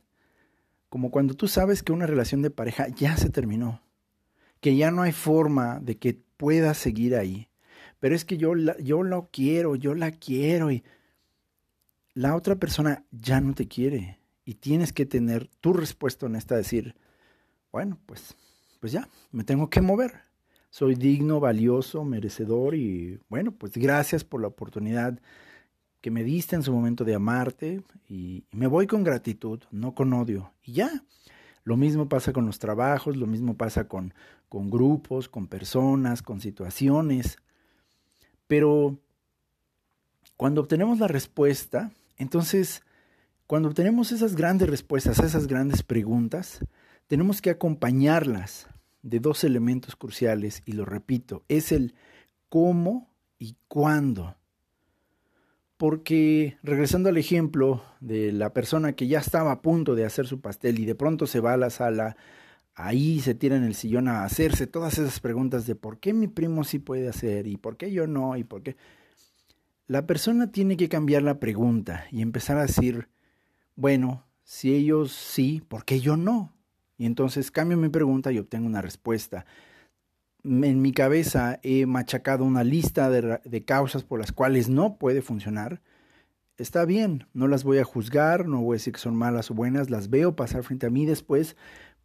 Como 0.95 1.11
cuando 1.11 1.35
tú 1.35 1.49
sabes 1.49 1.83
que 1.83 1.91
una 1.91 2.07
relación 2.07 2.41
de 2.41 2.51
pareja 2.51 2.87
ya 2.87 3.17
se 3.17 3.29
terminó, 3.29 3.83
que 4.61 4.77
ya 4.77 4.93
no 4.93 5.03
hay 5.03 5.11
forma 5.11 5.81
de 5.81 5.99
que 5.99 6.23
pueda 6.37 6.73
seguir 6.73 7.17
ahí. 7.17 7.49
Pero 7.99 8.15
es 8.15 8.25
que 8.25 8.37
yo, 8.37 8.55
la, 8.55 8.79
yo 8.79 9.03
lo 9.03 9.29
quiero, 9.33 9.75
yo 9.75 9.97
la 9.97 10.13
quiero 10.13 10.71
y 10.71 10.85
la 12.13 12.37
otra 12.37 12.55
persona 12.55 13.05
ya 13.11 13.41
no 13.41 13.55
te 13.55 13.67
quiere. 13.67 14.21
Y 14.45 14.55
tienes 14.55 14.93
que 14.93 15.05
tener 15.05 15.51
tu 15.61 15.73
respuesta 15.73 16.27
honesta, 16.27 16.55
decir, 16.55 16.95
bueno, 17.73 17.99
pues, 18.07 18.37
pues 18.79 18.93
ya, 18.93 19.09
me 19.33 19.43
tengo 19.43 19.69
que 19.71 19.81
mover 19.81 20.13
soy 20.71 20.95
digno, 20.95 21.41
valioso, 21.41 22.05
merecedor 22.05 22.77
y 22.77 23.19
bueno, 23.29 23.51
pues 23.51 23.73
gracias 23.75 24.23
por 24.23 24.41
la 24.41 24.47
oportunidad 24.47 25.21
que 26.05 26.11
me 26.11 26.23
diste 26.23 26.55
en 26.55 26.63
su 26.63 26.71
momento 26.71 27.03
de 27.07 27.15
amarte 27.15 27.83
y, 28.11 28.45
me 28.53 28.67
voy 28.67 28.87
con 28.87 29.05
gratitud, 29.05 29.63
no 29.71 29.95
con 29.95 30.13
odio. 30.13 30.53
Y 30.63 30.75
ya, 30.75 31.03
lo 31.63 31.79
mismo 31.79 32.11
pasa 32.11 32.35
con 32.35 32.45
los 32.45 32.59
trabajos, 32.59 33.17
lo 33.17 33.27
mismo 33.27 33.57
pasa 33.57 33.89
con, 33.89 34.13
con 34.51 34.69
grupos, 34.69 35.31
con 35.31 35.47
personas, 35.47 36.21
con 36.21 36.43
situaciones. 36.43 37.39
Pero 38.47 38.99
cuando 40.37 40.61
obtenemos 40.61 40.99
la 40.99 41.09
respuesta, 41.09 41.91
entonces, 42.19 42.83
cuando 43.47 43.71
obtenemos 43.71 44.13
esas 44.13 44.37
grandes 44.37 44.69
respuestas 44.69 45.21
esas 45.21 45.47
grandes 45.47 45.83
preguntas, 45.83 46.61
tenemos 47.07 47.41
que 47.41 47.49
acompañarlas 47.49 48.69
de 49.01 49.21
dos 49.21 49.43
elementos 49.43 49.97
cruciales, 49.97 50.63
y 50.67 50.73
lo 50.73 50.85
repito, 50.85 51.45
es 51.49 51.73
el 51.73 51.95
cómo 52.51 53.09
y 53.39 53.57
cuándo. 53.69 54.37
Porque 55.85 56.57
regresando 56.63 57.11
al 57.11 57.19
ejemplo 57.19 57.85
de 58.01 58.33
la 58.33 58.55
persona 58.55 58.95
que 58.95 59.07
ya 59.07 59.19
estaba 59.19 59.53
a 59.53 59.61
punto 59.61 59.95
de 59.95 60.07
hacer 60.07 60.27
su 60.27 60.41
pastel 60.41 60.79
y 60.79 60.87
de 60.87 60.95
pronto 60.95 61.27
se 61.27 61.41
va 61.41 61.53
a 61.53 61.59
la 61.59 61.69
sala, 61.69 62.17
ahí 62.75 63.21
se 63.21 63.35
tira 63.35 63.57
en 63.57 63.65
el 63.65 63.75
sillón 63.75 64.09
a 64.09 64.25
hacerse 64.25 64.67
todas 64.67 64.95
esas 64.95 65.21
preguntas 65.21 65.67
de 65.67 65.75
por 65.75 65.99
qué 65.99 66.15
mi 66.15 66.27
primo 66.27 66.65
sí 66.65 66.79
puede 66.79 67.07
hacer 67.07 67.47
y 67.47 67.59
por 67.59 67.77
qué 67.77 67.93
yo 67.93 68.07
no 68.07 68.35
y 68.39 68.45
por 68.45 68.63
qué. 68.63 68.79
La 69.87 70.07
persona 70.07 70.51
tiene 70.51 70.79
que 70.79 70.89
cambiar 70.89 71.21
la 71.21 71.39
pregunta 71.39 72.07
y 72.11 72.23
empezar 72.23 72.57
a 72.57 72.63
decir, 72.63 73.11
bueno, 73.77 74.25
si 74.43 74.75
ellos 74.75 75.13
sí, 75.13 75.63
¿por 75.69 75.85
qué 75.85 76.01
yo 76.01 76.17
no? 76.17 76.55
Y 76.97 77.05
entonces 77.05 77.51
cambio 77.51 77.77
mi 77.77 77.91
pregunta 77.91 78.33
y 78.33 78.39
obtengo 78.39 78.65
una 78.65 78.81
respuesta. 78.81 79.45
En 80.45 80.83
mi 80.83 80.93
cabeza 80.93 81.59
he 81.63 81.87
machacado 81.87 82.45
una 82.45 82.65
lista 82.65 83.09
de, 83.09 83.65
causas 83.65 84.05
por 84.05 84.21
las 84.21 84.31
cuales 84.31 84.69
no 84.69 84.99
puede 84.99 85.23
funcionar. 85.23 85.81
Está 86.59 86.85
bien, 86.85 87.27
no 87.33 87.49
las 87.49 87.65
voy 87.65 87.79
a 87.79 87.85
juzgar, 87.85 88.47
no 88.47 88.61
voy 88.61 88.75
a 88.75 88.79
decir 88.79 88.93
que 88.93 89.01
son 89.01 89.17
malas 89.17 89.51
o 89.51 89.55
buenas, 89.55 89.89
las 89.89 90.11
veo 90.11 90.37
pasar 90.37 90.63
frente 90.63 90.87
a 90.87 90.91
mí 90.91 91.07
después. 91.07 91.57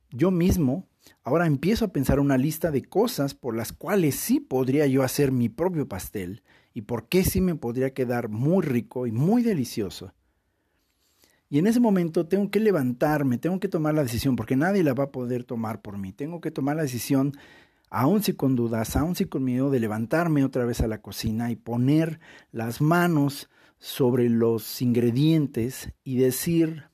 Yo 0.09 0.31
mismo 0.31 0.87
ahora 1.23 1.47
empiezo 1.47 1.83
a 1.83 1.91
pensar 1.91 2.21
una 2.21 2.37
lista 2.37 2.71
de 2.71 2.83
cosas 2.83 3.35
por 3.35 3.57
las 3.57 3.73
cuales 3.73 4.15
sí 4.15 4.39
podría 4.39 4.87
yo 4.87 5.03
hacer 5.03 5.33
mi 5.33 5.49
propio 5.49 5.89
pastel 5.89 6.41
y 6.73 6.83
por 6.83 7.09
qué 7.09 7.25
sí 7.25 7.41
me 7.41 7.55
podría 7.55 7.93
quedar 7.93 8.29
muy 8.29 8.63
rico 8.63 9.05
y 9.05 9.11
muy 9.11 9.43
delicioso. 9.43 10.13
Y 11.49 11.59
en 11.59 11.67
ese 11.67 11.79
momento 11.79 12.27
tengo 12.27 12.49
que 12.49 12.59
levantarme, 12.59 13.37
tengo 13.37 13.59
que 13.59 13.67
tomar 13.67 13.95
la 13.95 14.03
decisión, 14.03 14.35
porque 14.35 14.55
nadie 14.55 14.83
la 14.83 14.93
va 14.93 15.05
a 15.05 15.11
poder 15.11 15.43
tomar 15.43 15.81
por 15.81 15.97
mí. 15.97 16.13
Tengo 16.13 16.41
que 16.41 16.51
tomar 16.51 16.75
la 16.75 16.83
decisión 16.83 17.33
aún 17.89 18.23
si 18.23 18.33
con 18.33 18.55
dudas, 18.55 18.95
aún 18.95 19.15
si 19.15 19.25
con 19.25 19.43
miedo 19.43 19.69
de 19.69 19.79
levantarme 19.79 20.43
otra 20.43 20.65
vez 20.65 20.81
a 20.81 20.87
la 20.87 21.01
cocina 21.01 21.51
y 21.51 21.55
poner 21.55 22.19
las 22.51 22.81
manos 22.81 23.49
sobre 23.79 24.29
los 24.29 24.81
ingredientes 24.81 25.91
y 26.03 26.17
decir 26.17 26.89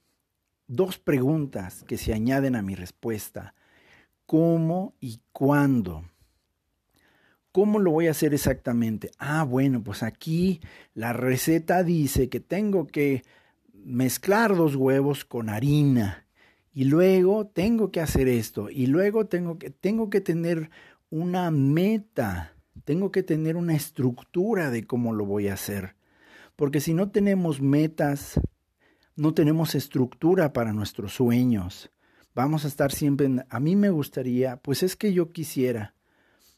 dos 0.67 0.97
preguntas 0.97 1.83
que 1.83 1.97
se 1.97 2.13
añaden 2.13 2.55
a 2.55 2.61
mi 2.61 2.75
respuesta. 2.75 3.55
¿Cómo 4.25 4.95
y 4.99 5.19
cuándo? 5.31 6.03
¿Cómo 7.51 7.79
lo 7.79 7.91
voy 7.91 8.07
a 8.07 8.11
hacer 8.11 8.33
exactamente? 8.33 9.11
Ah, 9.17 9.43
bueno, 9.43 9.81
pues 9.83 10.03
aquí 10.03 10.59
la 10.93 11.13
receta 11.13 11.83
dice 11.83 12.27
que 12.29 12.39
tengo 12.39 12.87
que 12.87 13.23
mezclar 13.73 14.55
dos 14.55 14.75
huevos 14.75 15.25
con 15.25 15.49
harina 15.49 16.25
y 16.75 16.84
luego 16.84 17.48
tengo 17.48 17.89
que 17.89 18.01
hacer 18.01 18.27
esto 18.27 18.70
y 18.70 18.88
luego 18.88 19.27
tengo 19.27 19.58
que, 19.58 19.70
tengo 19.70 20.10
que 20.10 20.20
tener 20.20 20.70
una 21.10 21.50
meta, 21.50 22.53
tengo 22.84 23.13
que 23.13 23.24
tener 23.24 23.55
una 23.55 23.75
estructura 23.75 24.70
de 24.70 24.86
cómo 24.86 25.13
lo 25.13 25.25
voy 25.25 25.48
a 25.48 25.53
hacer. 25.53 25.96
Porque 26.58 26.82
si 26.82 26.94
no 26.94 27.12
tenemos 27.12 27.62
metas, 27.62 28.41
no 29.15 29.34
tenemos 29.34 29.74
estructura 29.74 30.51
para 30.51 30.74
nuestros 30.74 31.13
sueños. 31.13 31.91
Vamos 32.34 32.65
a 32.65 32.67
estar 32.67 32.91
siempre 32.91 33.27
en, 33.27 33.46
a 33.50 33.60
mí 33.62 33.77
me 33.77 33.89
gustaría, 33.89 34.58
pues 34.58 34.84
es 34.84 34.98
que 34.98 35.13
yo 35.13 35.32
quisiera. 35.32 35.96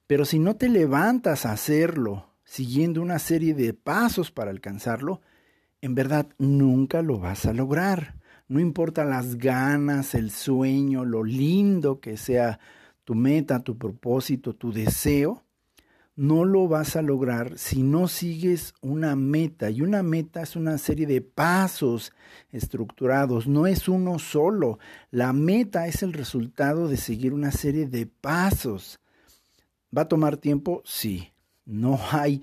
Pero 0.07 0.25
si 0.25 0.39
no 0.39 0.55
te 0.55 0.67
levantas 0.67 1.45
a 1.45 1.51
hacerlo, 1.51 2.33
siguiendo 2.43 3.03
una 3.03 3.19
serie 3.19 3.53
de 3.53 3.75
pasos 3.75 4.31
para 4.31 4.49
alcanzarlo, 4.49 5.21
en 5.79 5.93
verdad 5.93 6.27
nunca 6.39 7.03
lo 7.03 7.19
vas 7.19 7.45
a 7.45 7.53
lograr. 7.53 8.16
No 8.47 8.59
importa 8.59 9.03
las 9.03 9.37
ganas, 9.37 10.15
el 10.15 10.31
sueño, 10.31 11.03
lo 11.03 11.23
lindo 11.23 11.99
que 11.99 12.17
sea 12.17 12.59
tu 13.03 13.15
meta, 13.15 13.63
tu 13.63 13.77
propósito, 13.77 14.53
tu 14.53 14.71
deseo, 14.71 15.43
no 16.17 16.45
lo 16.45 16.67
vas 16.67 16.95
a 16.95 17.01
lograr 17.01 17.57
si 17.57 17.83
no 17.83 18.07
sigues 18.07 18.73
una 18.81 19.15
meta. 19.15 19.69
Y 19.69 19.81
una 19.81 20.01
meta 20.01 20.41
es 20.41 20.55
una 20.55 20.77
serie 20.77 21.05
de 21.05 21.21
pasos 21.21 22.11
estructurados, 22.51 23.47
no 23.47 23.67
es 23.67 23.87
uno 23.87 24.17
solo. 24.17 24.79
La 25.11 25.31
meta 25.31 25.87
es 25.87 26.01
el 26.01 26.13
resultado 26.13 26.87
de 26.87 26.97
seguir 26.97 27.33
una 27.33 27.51
serie 27.51 27.85
de 27.85 28.07
pasos. 28.07 28.99
¿Va 29.95 30.03
a 30.03 30.07
tomar 30.07 30.37
tiempo? 30.37 30.81
Sí. 30.85 31.31
No 31.65 31.99
hay 32.11 32.41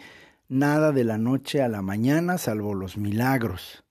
nada 0.49 0.93
de 0.93 1.05
la 1.05 1.19
noche 1.19 1.63
a 1.63 1.69
la 1.69 1.83
mañana 1.83 2.39
salvo 2.39 2.75
los 2.75 2.97
milagros. 2.97 3.84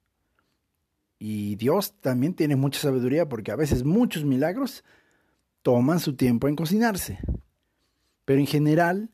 Y 1.25 1.56
Dios 1.56 1.94
también 2.01 2.34
tiene 2.34 2.58
mucha 2.58 2.82
sabiduría 2.82 3.30
porque 3.30 3.53
a 3.53 3.56
veces 3.56 3.86
muchos 3.86 4.25
milagros 4.25 4.84
toman 5.62 6.01
su 6.01 6.18
tiempo 6.18 6.50
en 6.50 6.58
cocinarse. 6.58 7.18
Pero 8.25 8.42
en 8.42 8.46
general, 8.46 9.10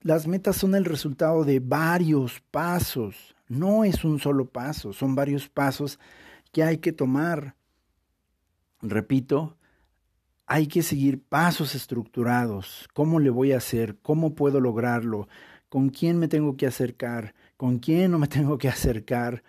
las 0.00 0.26
metas 0.26 0.56
son 0.56 0.74
el 0.74 0.86
resultado 0.86 1.44
de 1.44 1.60
varios 1.60 2.40
pasos. 2.50 3.36
No 3.46 3.84
es 3.84 4.06
un 4.06 4.20
solo 4.20 4.48
paso, 4.48 4.94
son 4.94 5.14
varios 5.14 5.46
pasos 5.50 5.98
que 6.50 6.62
hay 6.62 6.78
que 6.78 6.92
tomar. 6.92 7.56
Repito, 8.80 9.58
hay 10.46 10.66
que 10.66 10.82
seguir 10.82 11.22
pasos 11.22 11.74
estructurados. 11.74 12.88
¿Cómo 12.94 13.20
le 13.20 13.28
voy 13.28 13.52
a 13.52 13.58
hacer? 13.58 13.98
¿Cómo 14.00 14.34
puedo 14.34 14.60
lograrlo? 14.60 15.28
¿Con 15.68 15.90
quién 15.90 16.18
me 16.18 16.28
tengo 16.28 16.56
que 16.56 16.66
acercar? 16.66 17.34
¿Con 17.58 17.80
quién 17.80 18.12
no 18.12 18.18
me 18.18 18.28
tengo 18.28 18.56
que 18.56 18.68
acercar? 18.68 19.42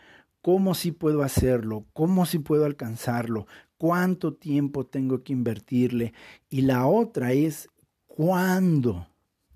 ¿Cómo 0.45 0.75
sí 0.75 0.91
puedo 0.91 1.23
hacerlo? 1.23 1.87
¿Cómo 1.93 2.27
sí 2.27 2.37
puedo 2.37 2.65
alcanzarlo? 2.65 3.47
¿Cuánto 3.79 4.35
tiempo 4.35 4.85
tengo 4.85 5.23
que 5.23 5.33
invertirle? 5.33 6.13
Y 6.51 6.61
la 6.61 6.85
otra 6.85 7.33
es 7.33 7.67
¿cuándo? 8.05 9.07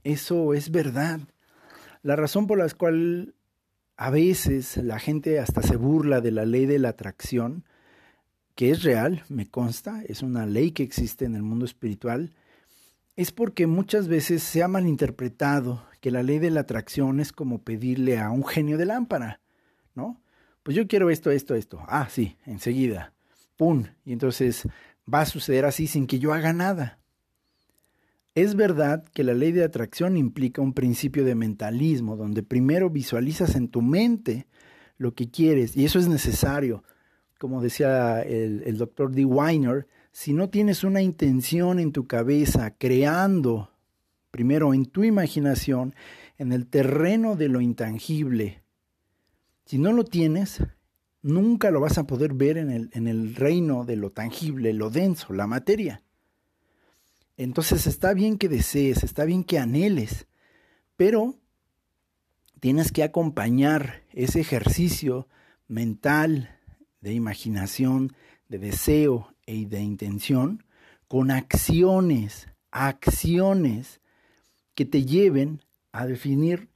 Eso 0.04 0.56
es 0.56 0.72
verdad. 0.72 1.20
La 2.02 2.16
razón 2.16 2.48
por 2.48 2.58
la 2.58 2.68
cual 2.72 3.36
a 3.98 4.10
veces 4.10 4.78
la 4.78 4.98
gente 4.98 5.40
hasta 5.40 5.62
se 5.62 5.76
burla 5.76 6.22
de 6.22 6.32
la 6.32 6.46
ley 6.46 6.66
de 6.66 6.80
la 6.80 6.90
atracción, 6.90 7.66
que 8.56 8.72
es 8.72 8.82
real, 8.82 9.24
me 9.30 9.46
consta, 9.46 10.02
es 10.08 10.24
una 10.24 10.48
ley 10.48 10.72
que 10.72 10.82
existe 10.82 11.24
en 11.24 11.36
el 11.36 11.44
mundo 11.44 11.66
espiritual, 11.66 12.34
es 13.16 13.32
porque 13.32 13.68
muchas 13.68 14.08
veces 14.08 14.42
se 14.42 14.64
ha 14.64 14.68
malinterpretado 14.68 15.86
que 16.02 16.10
la 16.10 16.24
ley 16.24 16.40
de 16.40 16.50
la 16.50 16.62
atracción 16.62 17.20
es 17.20 17.32
como 17.32 17.62
pedirle 17.62 18.18
a 18.18 18.32
un 18.32 18.44
genio 18.44 18.80
de 18.80 18.88
lámpara, 18.88 19.40
¿no? 19.94 20.20
Pues 20.64 20.76
yo 20.76 20.88
quiero 20.88 21.10
esto, 21.10 21.32
esto, 21.32 21.56
esto. 21.56 21.80
Ah, 21.88 22.08
sí, 22.10 22.38
enseguida. 22.46 23.14
¡Pum! 23.58 23.86
Y 24.06 24.14
entonces 24.14 24.68
va 25.12 25.22
a 25.22 25.26
suceder 25.26 25.66
así 25.66 25.88
sin 25.88 26.08
que 26.08 26.20
yo 26.20 26.34
haga 26.34 26.54
nada. 26.54 27.00
Es 28.36 28.56
verdad 28.56 29.04
que 29.14 29.24
la 29.24 29.34
ley 29.34 29.52
de 29.52 29.64
atracción 29.64 30.16
implica 30.16 30.62
un 30.62 30.74
principio 30.74 31.26
de 31.26 31.36
mentalismo, 31.36 32.16
donde 32.16 32.44
primero 32.44 32.90
visualizas 32.90 33.56
en 33.56 33.68
tu 33.70 33.82
mente 33.82 34.48
lo 34.98 35.14
que 35.14 35.30
quieres, 35.30 35.76
y 35.76 35.86
eso 35.86 36.00
es 36.00 36.08
necesario. 36.08 36.84
Como 37.40 37.62
decía 37.62 38.22
el, 38.22 38.78
doctor 38.78 39.12
D. 39.12 39.26
Weiner, 39.26 39.88
si 40.12 40.34
no 40.34 40.50
tienes 40.50 40.84
una 40.84 41.02
intención 41.02 41.80
en 41.80 41.92
tu 41.92 42.06
cabeza 42.06 42.72
creando, 42.72 43.72
primero 44.30 44.74
en 44.74 44.86
tu 44.86 45.04
imaginación, 45.04 45.96
en 46.38 46.52
el 46.52 46.68
terreno 46.68 47.36
de 47.36 47.48
lo 47.48 47.62
intangible, 47.62 48.62
si 49.70 49.78
no 49.78 49.94
lo 49.94 50.04
tienes, 50.04 50.64
nunca 51.22 51.70
lo 51.70 51.80
vas 51.80 52.00
a 52.00 52.08
poder 52.08 52.34
ver 52.34 52.58
en 52.58 52.72
el, 52.72 52.90
en 52.92 53.08
el 53.08 53.36
reino 53.36 53.86
de 53.86 53.98
lo 53.98 54.10
tangible, 54.10 54.74
lo 54.74 54.90
denso, 54.90 55.32
la 55.32 55.46
materia. 55.46 56.02
Entonces 57.38 57.86
está 57.86 58.16
bien 58.16 58.40
que 58.40 58.50
desees, 58.50 59.04
está 59.04 59.26
bien 59.26 59.44
que 59.44 59.60
anheles, 59.60 60.26
pero 60.96 61.36
tienes 62.60 62.92
que 62.92 63.04
acompañar 63.04 64.02
ese 64.12 64.40
ejercicio 64.40 65.28
mental, 65.68 66.58
de 67.00 67.14
imaginación, 67.14 68.16
de 68.48 68.58
deseo 68.58 69.36
y 69.46 69.66
de 69.66 69.82
intención 69.82 70.64
con 71.08 71.30
acciones, 71.30 72.48
acciones 72.72 74.02
que 74.74 74.86
te 74.86 75.06
lleven 75.06 75.62
a 75.92 76.08
definir 76.08 76.72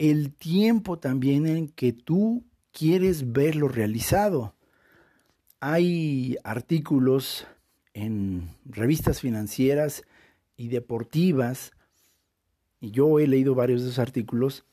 el 0.00 0.32
tiempo 0.32 0.98
también 0.98 1.46
en 1.46 1.68
que 1.68 1.92
tú 1.92 2.42
quieres 2.72 3.32
verlo 3.32 3.68
realizado. 3.68 4.54
Hay 5.60 6.38
artículos 6.42 7.46
en 7.92 8.56
revistas 8.64 9.20
financieras 9.20 10.04
y 10.56 10.68
deportivas, 10.68 11.72
y 12.80 12.92
yo 12.92 13.18
he 13.18 13.26
leído 13.26 13.54
varios 13.54 13.82
de 13.82 13.88
esos 13.88 13.98
artículos, 13.98 14.64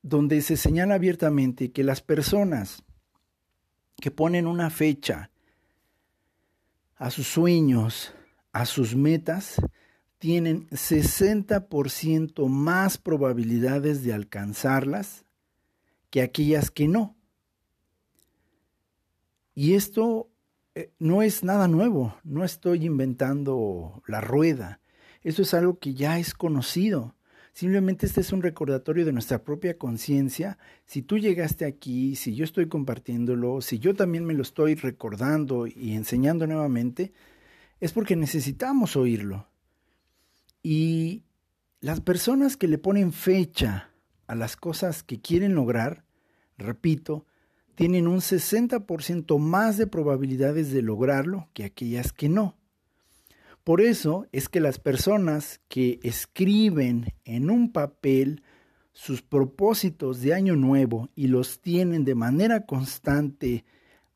donde 0.00 0.40
se 0.40 0.56
señala 0.56 0.94
abiertamente 0.94 1.70
que 1.70 1.84
las 1.84 2.00
personas 2.00 2.82
que 4.00 4.10
ponen 4.10 4.46
una 4.46 4.70
fecha 4.70 5.30
a 6.96 7.10
sus 7.10 7.26
sueños, 7.26 8.14
a 8.52 8.64
sus 8.64 8.96
metas, 8.96 9.60
tienen 10.18 10.68
60% 10.70 12.48
más 12.48 12.98
probabilidades 12.98 14.02
de 14.02 14.12
alcanzarlas 14.12 15.24
que 16.10 16.22
aquellas 16.22 16.70
que 16.70 16.88
no. 16.88 17.16
Y 19.54 19.74
esto 19.74 20.30
eh, 20.74 20.92
no 20.98 21.22
es 21.22 21.44
nada 21.44 21.68
nuevo, 21.68 22.16
no 22.24 22.44
estoy 22.44 22.84
inventando 22.84 24.02
la 24.06 24.20
rueda. 24.20 24.80
Eso 25.22 25.42
es 25.42 25.54
algo 25.54 25.78
que 25.78 25.94
ya 25.94 26.18
es 26.18 26.34
conocido. 26.34 27.14
Simplemente 27.52 28.04
este 28.04 28.20
es 28.20 28.32
un 28.32 28.42
recordatorio 28.42 29.06
de 29.06 29.12
nuestra 29.12 29.42
propia 29.42 29.78
conciencia. 29.78 30.58
Si 30.84 31.00
tú 31.00 31.16
llegaste 31.16 31.64
aquí, 31.64 32.14
si 32.14 32.34
yo 32.34 32.44
estoy 32.44 32.68
compartiéndolo, 32.68 33.62
si 33.62 33.78
yo 33.78 33.94
también 33.94 34.26
me 34.26 34.34
lo 34.34 34.42
estoy 34.42 34.74
recordando 34.74 35.66
y 35.66 35.94
enseñando 35.94 36.46
nuevamente, 36.46 37.14
es 37.80 37.92
porque 37.92 38.14
necesitamos 38.14 38.94
oírlo. 38.96 39.48
Y 40.68 41.22
las 41.78 42.00
personas 42.00 42.56
que 42.56 42.66
le 42.66 42.76
ponen 42.76 43.12
fecha 43.12 43.92
a 44.26 44.34
las 44.34 44.56
cosas 44.56 45.04
que 45.04 45.20
quieren 45.20 45.54
lograr, 45.54 46.04
repito, 46.58 47.24
tienen 47.76 48.08
un 48.08 48.18
60% 48.18 49.38
más 49.38 49.76
de 49.76 49.86
probabilidades 49.86 50.72
de 50.72 50.82
lograrlo 50.82 51.48
que 51.52 51.62
aquellas 51.62 52.12
que 52.12 52.28
no. 52.28 52.56
Por 53.62 53.80
eso 53.80 54.26
es 54.32 54.48
que 54.48 54.58
las 54.58 54.80
personas 54.80 55.60
que 55.68 56.00
escriben 56.02 57.14
en 57.24 57.48
un 57.48 57.70
papel 57.70 58.42
sus 58.92 59.22
propósitos 59.22 60.20
de 60.20 60.34
año 60.34 60.56
nuevo 60.56 61.10
y 61.14 61.28
los 61.28 61.60
tienen 61.60 62.04
de 62.04 62.16
manera 62.16 62.66
constante 62.66 63.64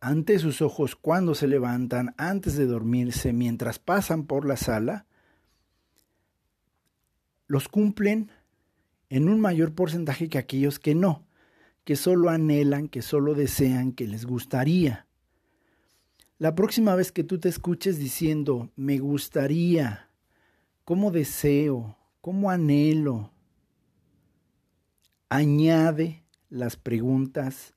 ante 0.00 0.40
sus 0.40 0.62
ojos 0.62 0.96
cuando 0.96 1.36
se 1.36 1.46
levantan, 1.46 2.12
antes 2.16 2.56
de 2.56 2.66
dormirse, 2.66 3.32
mientras 3.32 3.78
pasan 3.78 4.24
por 4.24 4.44
la 4.44 4.56
sala, 4.56 5.06
los 7.50 7.68
cumplen 7.68 8.30
en 9.08 9.28
un 9.28 9.40
mayor 9.40 9.74
porcentaje 9.74 10.28
que 10.28 10.38
aquellos 10.38 10.78
que 10.78 10.94
no 10.94 11.24
que 11.84 11.96
solo 11.96 12.30
anhelan, 12.30 12.86
que 12.86 13.02
solo 13.02 13.34
desean, 13.34 13.90
que 13.90 14.06
les 14.06 14.24
gustaría. 14.24 15.08
La 16.38 16.54
próxima 16.54 16.94
vez 16.94 17.10
que 17.10 17.24
tú 17.24 17.40
te 17.40 17.48
escuches 17.48 17.98
diciendo 17.98 18.70
me 18.76 18.98
gustaría 18.98 20.08
cómo 20.84 21.10
deseo, 21.10 21.96
cómo 22.20 22.48
anhelo. 22.50 23.32
Añade 25.28 26.22
las 26.48 26.76
preguntas 26.76 27.74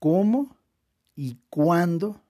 cómo 0.00 0.56
y 1.14 1.38
cuándo 1.50 2.20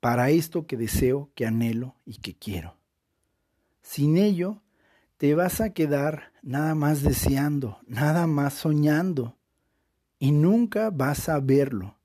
para 0.00 0.30
esto 0.30 0.66
que 0.66 0.78
deseo, 0.78 1.30
que 1.34 1.44
anhelo 1.44 1.94
y 2.06 2.20
que 2.20 2.34
quiero. 2.34 2.79
Sin 3.90 4.18
ello, 4.18 4.62
te 5.16 5.34
vas 5.34 5.60
a 5.60 5.70
quedar 5.70 6.30
nada 6.42 6.76
más 6.76 7.02
deseando, 7.02 7.78
nada 7.88 8.28
más 8.28 8.54
soñando, 8.54 9.36
y 10.20 10.30
nunca 10.30 10.90
vas 10.90 11.28
a 11.28 11.40
verlo. 11.40 11.96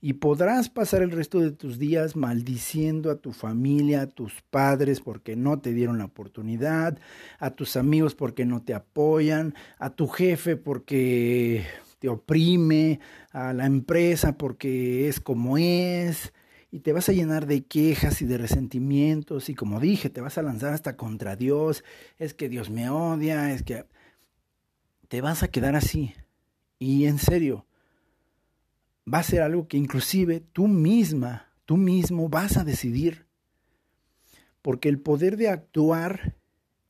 Y 0.00 0.14
podrás 0.14 0.68
pasar 0.68 1.02
el 1.02 1.12
resto 1.12 1.38
de 1.38 1.52
tus 1.52 1.78
días 1.78 2.16
maldiciendo 2.16 3.12
a 3.12 3.20
tu 3.20 3.30
familia, 3.30 4.00
a 4.00 4.06
tus 4.08 4.42
padres 4.50 5.00
porque 5.00 5.36
no 5.36 5.60
te 5.60 5.72
dieron 5.74 5.96
la 5.96 6.06
oportunidad, 6.06 6.98
a 7.38 7.50
tus 7.50 7.76
amigos 7.76 8.16
porque 8.16 8.44
no 8.44 8.64
te 8.64 8.74
apoyan, 8.74 9.54
a 9.78 9.90
tu 9.90 10.08
jefe 10.08 10.56
porque 10.56 11.66
te 12.00 12.08
oprime, 12.08 12.98
a 13.30 13.52
la 13.52 13.66
empresa 13.66 14.36
porque 14.36 15.06
es 15.06 15.20
como 15.20 15.56
es, 15.56 16.32
y 16.70 16.80
te 16.80 16.92
vas 16.92 17.08
a 17.08 17.12
llenar 17.12 17.46
de 17.46 17.64
quejas 17.64 18.22
y 18.22 18.26
de 18.26 18.38
resentimientos 18.38 19.48
y 19.48 19.54
como 19.54 19.80
dije, 19.80 20.10
te 20.10 20.20
vas 20.20 20.38
a 20.38 20.42
lanzar 20.42 20.72
hasta 20.72 20.96
contra 20.96 21.36
Dios, 21.36 21.84
es 22.18 22.34
que 22.34 22.48
Dios 22.48 22.70
me 22.70 22.88
odia, 22.90 23.52
es 23.52 23.62
que 23.62 23.86
te 25.08 25.20
vas 25.20 25.42
a 25.42 25.48
quedar 25.48 25.74
así. 25.74 26.14
Y 26.78 27.06
en 27.06 27.18
serio, 27.18 27.66
va 29.12 29.18
a 29.18 29.24
ser 29.24 29.42
algo 29.42 29.66
que 29.66 29.76
inclusive 29.76 30.40
tú 30.40 30.68
misma, 30.68 31.52
tú 31.66 31.76
mismo 31.76 32.28
vas 32.28 32.56
a 32.56 32.64
decidir. 32.64 33.26
Porque 34.62 34.88
el 34.88 35.00
poder 35.00 35.36
de 35.36 35.48
actuar 35.48 36.36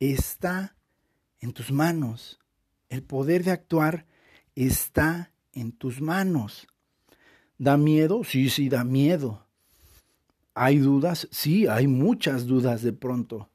está 0.01 0.77
en 1.41 1.53
tus 1.53 1.73
manos. 1.73 2.39
El 2.89 3.03
poder 3.03 3.45
de 3.45 3.53
actuar 3.53 4.07
está 4.55 5.33
en 5.53 5.73
tus 5.73 6.01
manos. 6.01 6.67
¿Da 7.59 7.77
miedo? 7.77 8.25
Sí, 8.25 8.51
sí, 8.51 8.69
da 8.69 8.85
miedo. 8.85 9.47
¿Hay 10.63 10.77
dudas? 10.77 11.27
Sí, 11.31 11.67
hay 11.67 11.87
muchas 11.87 12.47
dudas 12.47 12.83
de 12.83 12.93
pronto. 12.93 13.49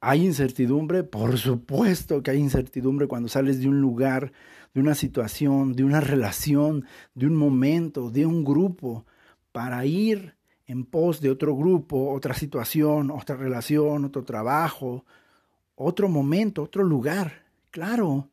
¿Hay 0.00 0.26
incertidumbre? 0.26 1.04
Por 1.04 1.38
supuesto 1.38 2.24
que 2.24 2.32
hay 2.32 2.38
incertidumbre 2.38 3.06
cuando 3.06 3.28
sales 3.28 3.60
de 3.60 3.68
un 3.68 3.80
lugar, 3.80 4.32
de 4.74 4.80
una 4.80 4.96
situación, 4.96 5.74
de 5.74 5.84
una 5.84 6.00
relación, 6.00 6.86
de 7.14 7.28
un 7.28 7.36
momento, 7.36 8.10
de 8.10 8.26
un 8.26 8.42
grupo, 8.42 9.06
para 9.52 9.86
ir 9.86 10.34
en 10.66 10.84
pos 10.86 11.20
de 11.20 11.30
otro 11.30 11.54
grupo, 11.54 12.12
otra 12.12 12.34
situación, 12.34 13.12
otra 13.12 13.36
relación, 13.36 14.04
otro 14.04 14.24
trabajo, 14.24 15.04
otro 15.76 16.08
momento, 16.08 16.64
otro 16.64 16.82
lugar. 16.82 17.44
Claro, 17.70 18.28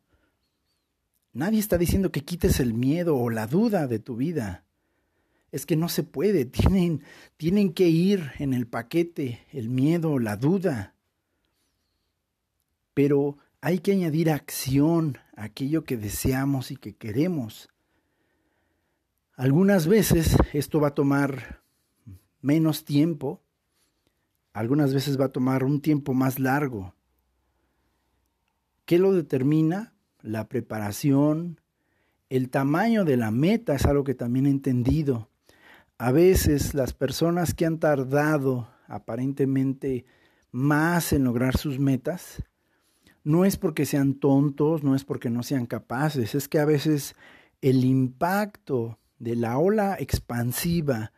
nadie 1.32 1.60
está 1.60 1.78
diciendo 1.78 2.10
que 2.10 2.24
quites 2.24 2.58
el 2.58 2.74
miedo 2.74 3.16
o 3.16 3.30
la 3.30 3.46
duda 3.46 3.86
de 3.86 4.00
tu 4.00 4.16
vida 4.16 4.64
es 5.52 5.66
que 5.66 5.76
no 5.76 5.88
se 5.88 6.02
puede, 6.02 6.44
tienen, 6.46 7.02
tienen 7.36 7.72
que 7.72 7.88
ir 7.88 8.32
en 8.38 8.54
el 8.54 8.66
paquete 8.66 9.46
el 9.52 9.68
miedo, 9.68 10.18
la 10.18 10.36
duda. 10.36 10.94
Pero 12.94 13.38
hay 13.60 13.78
que 13.78 13.92
añadir 13.92 14.30
acción 14.30 15.18
a 15.36 15.44
aquello 15.44 15.84
que 15.84 15.96
deseamos 15.96 16.70
y 16.70 16.76
que 16.76 16.94
queremos. 16.94 17.68
Algunas 19.36 19.86
veces 19.86 20.36
esto 20.52 20.80
va 20.80 20.88
a 20.88 20.94
tomar 20.94 21.62
menos 22.42 22.84
tiempo, 22.84 23.40
algunas 24.52 24.92
veces 24.92 25.18
va 25.18 25.26
a 25.26 25.32
tomar 25.32 25.64
un 25.64 25.80
tiempo 25.80 26.14
más 26.14 26.38
largo. 26.38 26.94
¿Qué 28.84 28.98
lo 28.98 29.12
determina? 29.12 29.94
La 30.20 30.48
preparación, 30.48 31.60
el 32.28 32.50
tamaño 32.50 33.04
de 33.04 33.16
la 33.16 33.30
meta 33.30 33.74
es 33.74 33.86
algo 33.86 34.04
que 34.04 34.14
también 34.14 34.46
he 34.46 34.50
entendido 34.50 35.30
a 36.00 36.12
veces 36.12 36.72
las 36.72 36.94
personas 36.94 37.52
que 37.52 37.66
han 37.66 37.78
tardado 37.78 38.70
aparentemente 38.88 40.06
más 40.50 41.12
en 41.12 41.24
lograr 41.24 41.58
sus 41.58 41.78
metas, 41.78 42.42
no 43.22 43.44
es 43.44 43.58
porque 43.58 43.84
sean 43.84 44.14
tontos, 44.14 44.82
no 44.82 44.94
es 44.94 45.04
porque 45.04 45.28
no 45.28 45.42
sean 45.42 45.66
capaces, 45.66 46.34
es 46.34 46.48
que 46.48 46.58
a 46.58 46.64
veces 46.64 47.16
el 47.60 47.84
impacto 47.84 48.98
de 49.18 49.36
la 49.36 49.58
ola 49.58 49.94
expansiva 50.00 51.12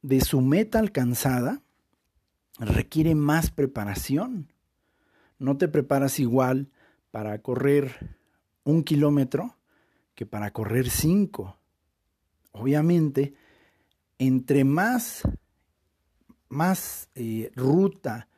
de 0.00 0.22
su 0.22 0.40
meta 0.40 0.78
alcanzada 0.78 1.60
requiere 2.58 3.14
más 3.14 3.50
preparación. 3.50 4.54
No 5.38 5.58
te 5.58 5.68
preparas 5.68 6.18
igual 6.18 6.70
para 7.10 7.42
correr 7.42 8.16
un 8.64 8.84
kilómetro 8.84 9.58
que 10.14 10.24
para 10.24 10.50
correr 10.54 10.88
cinco. 10.88 11.58
Obviamente, 12.52 13.34
entre 14.18 14.64
más, 14.64 15.22
más 16.48 17.08
eh, 17.14 17.50
ruta 17.54 18.28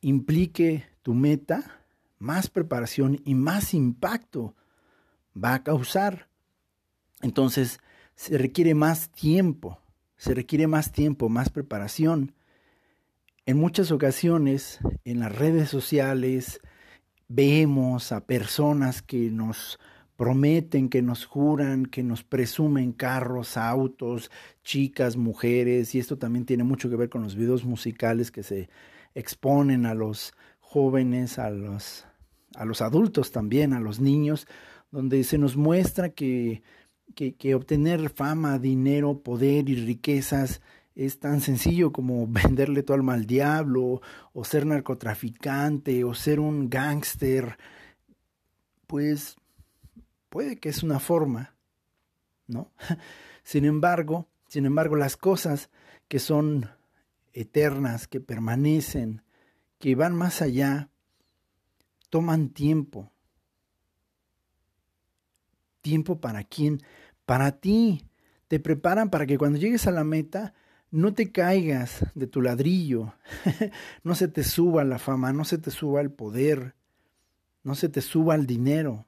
implique 0.00 0.84
tu 1.02 1.14
meta, 1.14 1.84
más 2.18 2.48
preparación 2.48 3.20
y 3.24 3.34
más 3.34 3.74
impacto 3.74 4.54
va 5.36 5.54
a 5.54 5.62
causar. 5.62 6.28
Entonces, 7.22 7.80
se 8.14 8.38
requiere 8.38 8.74
más 8.74 9.10
tiempo, 9.10 9.80
se 10.16 10.34
requiere 10.34 10.66
más 10.66 10.92
tiempo, 10.92 11.28
más 11.28 11.50
preparación. 11.50 12.34
En 13.44 13.58
muchas 13.58 13.90
ocasiones, 13.92 14.80
en 15.04 15.20
las 15.20 15.34
redes 15.34 15.68
sociales, 15.68 16.60
vemos 17.28 18.12
a 18.12 18.26
personas 18.26 19.02
que 19.02 19.30
nos 19.30 19.78
prometen, 20.16 20.88
que 20.88 21.02
nos 21.02 21.24
juran, 21.24 21.86
que 21.86 22.02
nos 22.02 22.24
presumen 22.24 22.92
carros, 22.92 23.56
autos, 23.56 24.30
chicas, 24.64 25.16
mujeres, 25.16 25.94
y 25.94 25.98
esto 25.98 26.18
también 26.18 26.46
tiene 26.46 26.64
mucho 26.64 26.88
que 26.90 26.96
ver 26.96 27.08
con 27.08 27.22
los 27.22 27.36
videos 27.36 27.64
musicales 27.64 28.30
que 28.30 28.42
se 28.42 28.68
exponen 29.14 29.86
a 29.86 29.94
los 29.94 30.34
jóvenes, 30.60 31.38
a 31.38 31.50
los, 31.50 32.06
a 32.54 32.64
los 32.64 32.82
adultos 32.82 33.30
también, 33.30 33.72
a 33.72 33.80
los 33.80 34.00
niños, 34.00 34.46
donde 34.90 35.22
se 35.24 35.38
nos 35.38 35.56
muestra 35.56 36.10
que, 36.10 36.62
que, 37.14 37.34
que 37.34 37.54
obtener 37.54 38.10
fama, 38.10 38.58
dinero, 38.58 39.22
poder 39.22 39.68
y 39.68 39.76
riquezas 39.76 40.60
es 40.96 41.20
tan 41.20 41.42
sencillo 41.42 41.92
como 41.92 42.26
venderle 42.28 42.82
tu 42.82 42.94
alma 42.94 43.14
al 43.14 43.26
diablo, 43.26 44.00
o 44.32 44.44
ser 44.44 44.66
narcotraficante, 44.66 46.02
o 46.04 46.14
ser 46.14 46.40
un 46.40 46.68
gángster, 46.68 47.58
pues 48.86 49.36
puede 50.28 50.58
que 50.58 50.68
es 50.68 50.82
una 50.82 50.98
forma, 50.98 51.54
¿no? 52.46 52.72
Sin 53.42 53.64
embargo, 53.64 54.28
sin 54.48 54.64
embargo, 54.64 54.96
las 54.96 55.16
cosas 55.16 55.70
que 56.08 56.18
son 56.18 56.70
eternas, 57.32 58.06
que 58.06 58.20
permanecen, 58.20 59.22
que 59.78 59.94
van 59.94 60.14
más 60.14 60.40
allá, 60.40 60.88
toman 62.10 62.50
tiempo. 62.50 63.12
Tiempo 65.82 66.20
para 66.20 66.44
quién? 66.44 66.80
Para 67.24 67.52
ti. 67.52 68.08
Te 68.48 68.60
preparan 68.60 69.10
para 69.10 69.26
que 69.26 69.38
cuando 69.38 69.58
llegues 69.58 69.86
a 69.86 69.90
la 69.90 70.04
meta 70.04 70.54
no 70.90 71.12
te 71.12 71.32
caigas 71.32 72.06
de 72.14 72.28
tu 72.28 72.40
ladrillo, 72.40 73.14
no 74.04 74.14
se 74.14 74.28
te 74.28 74.44
suba 74.44 74.84
la 74.84 74.98
fama, 74.98 75.32
no 75.32 75.44
se 75.44 75.58
te 75.58 75.72
suba 75.72 76.00
el 76.00 76.12
poder, 76.12 76.76
no 77.64 77.74
se 77.74 77.88
te 77.88 78.00
suba 78.00 78.36
el 78.36 78.46
dinero. 78.46 79.05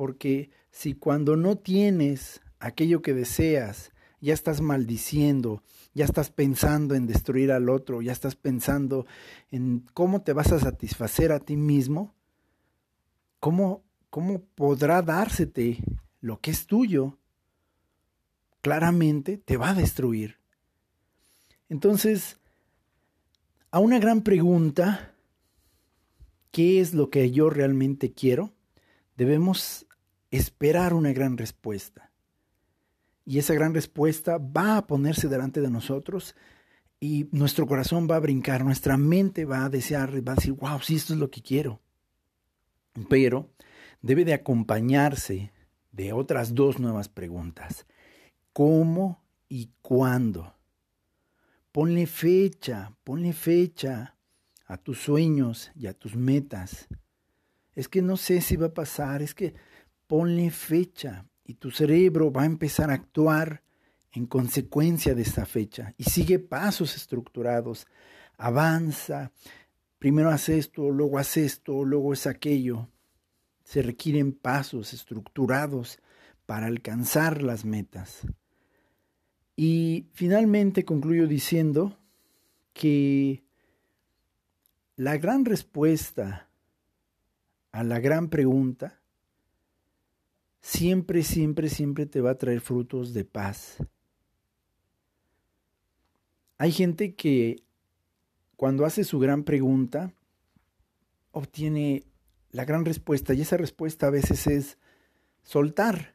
Porque 0.00 0.48
si 0.70 0.94
cuando 0.94 1.36
no 1.36 1.58
tienes 1.58 2.40
aquello 2.58 3.02
que 3.02 3.12
deseas, 3.12 3.92
ya 4.22 4.32
estás 4.32 4.62
maldiciendo, 4.62 5.62
ya 5.92 6.06
estás 6.06 6.30
pensando 6.30 6.94
en 6.94 7.06
destruir 7.06 7.52
al 7.52 7.68
otro, 7.68 8.00
ya 8.00 8.10
estás 8.10 8.34
pensando 8.34 9.04
en 9.50 9.84
cómo 9.92 10.22
te 10.22 10.32
vas 10.32 10.52
a 10.52 10.58
satisfacer 10.58 11.32
a 11.32 11.40
ti 11.40 11.58
mismo, 11.58 12.14
¿cómo, 13.40 13.84
cómo 14.08 14.40
podrá 14.54 15.02
dársete 15.02 15.84
lo 16.22 16.40
que 16.40 16.52
es 16.52 16.66
tuyo? 16.66 17.18
Claramente 18.62 19.36
te 19.36 19.58
va 19.58 19.68
a 19.68 19.74
destruir. 19.74 20.38
Entonces, 21.68 22.38
a 23.70 23.80
una 23.80 23.98
gran 23.98 24.22
pregunta, 24.22 25.12
¿qué 26.50 26.80
es 26.80 26.94
lo 26.94 27.10
que 27.10 27.30
yo 27.30 27.50
realmente 27.50 28.14
quiero? 28.14 28.54
Debemos 29.18 29.86
esperar 30.30 30.94
una 30.94 31.12
gran 31.12 31.36
respuesta. 31.36 32.10
Y 33.24 33.38
esa 33.38 33.54
gran 33.54 33.74
respuesta 33.74 34.38
va 34.38 34.76
a 34.76 34.86
ponerse 34.86 35.28
delante 35.28 35.60
de 35.60 35.70
nosotros 35.70 36.34
y 36.98 37.28
nuestro 37.32 37.66
corazón 37.66 38.08
va 38.10 38.16
a 38.16 38.20
brincar, 38.20 38.64
nuestra 38.64 38.96
mente 38.96 39.44
va 39.44 39.64
a 39.64 39.70
desear, 39.70 40.10
va 40.26 40.32
a 40.32 40.36
decir, 40.36 40.52
wow, 40.52 40.80
sí, 40.80 40.96
esto 40.96 41.14
es 41.14 41.18
lo 41.18 41.30
que 41.30 41.42
quiero. 41.42 41.80
Pero 43.08 43.50
debe 44.02 44.24
de 44.24 44.34
acompañarse 44.34 45.52
de 45.92 46.12
otras 46.12 46.54
dos 46.54 46.78
nuevas 46.78 47.08
preguntas. 47.08 47.86
¿Cómo 48.52 49.22
y 49.48 49.70
cuándo? 49.80 50.54
Ponle 51.72 52.06
fecha, 52.06 52.92
ponle 53.04 53.32
fecha 53.32 54.16
a 54.66 54.76
tus 54.76 55.00
sueños 55.00 55.70
y 55.74 55.86
a 55.86 55.94
tus 55.94 56.16
metas. 56.16 56.88
Es 57.74 57.88
que 57.88 58.02
no 58.02 58.16
sé 58.16 58.40
si 58.40 58.56
va 58.56 58.66
a 58.66 58.74
pasar, 58.74 59.22
es 59.22 59.34
que 59.34 59.54
ponle 60.10 60.50
fecha 60.50 61.24
y 61.44 61.54
tu 61.54 61.70
cerebro 61.70 62.32
va 62.32 62.42
a 62.42 62.46
empezar 62.46 62.90
a 62.90 62.94
actuar 62.94 63.62
en 64.10 64.26
consecuencia 64.26 65.14
de 65.14 65.22
esta 65.22 65.46
fecha 65.46 65.94
y 65.98 66.02
sigue 66.02 66.40
pasos 66.40 66.96
estructurados, 66.96 67.86
avanza, 68.36 69.30
primero 70.00 70.30
hace 70.30 70.58
esto, 70.58 70.90
luego 70.90 71.16
hace 71.16 71.44
esto, 71.44 71.84
luego 71.84 72.12
es 72.12 72.26
aquello. 72.26 72.88
Se 73.62 73.82
requieren 73.82 74.32
pasos 74.32 74.92
estructurados 74.94 76.00
para 76.44 76.66
alcanzar 76.66 77.40
las 77.40 77.64
metas. 77.64 78.26
Y 79.54 80.08
finalmente 80.12 80.84
concluyo 80.84 81.28
diciendo 81.28 81.96
que 82.72 83.44
la 84.96 85.16
gran 85.18 85.44
respuesta 85.44 86.48
a 87.70 87.84
la 87.84 88.00
gran 88.00 88.28
pregunta 88.28 88.99
siempre, 90.60 91.22
siempre, 91.22 91.68
siempre 91.68 92.06
te 92.06 92.20
va 92.20 92.30
a 92.30 92.38
traer 92.38 92.60
frutos 92.60 93.12
de 93.14 93.24
paz. 93.24 93.78
Hay 96.58 96.72
gente 96.72 97.14
que 97.14 97.62
cuando 98.56 98.84
hace 98.84 99.04
su 99.04 99.18
gran 99.18 99.44
pregunta 99.44 100.12
obtiene 101.32 102.04
la 102.50 102.64
gran 102.64 102.84
respuesta 102.84 103.32
y 103.32 103.40
esa 103.40 103.56
respuesta 103.56 104.08
a 104.08 104.10
veces 104.10 104.46
es 104.46 104.78
soltar 105.42 106.14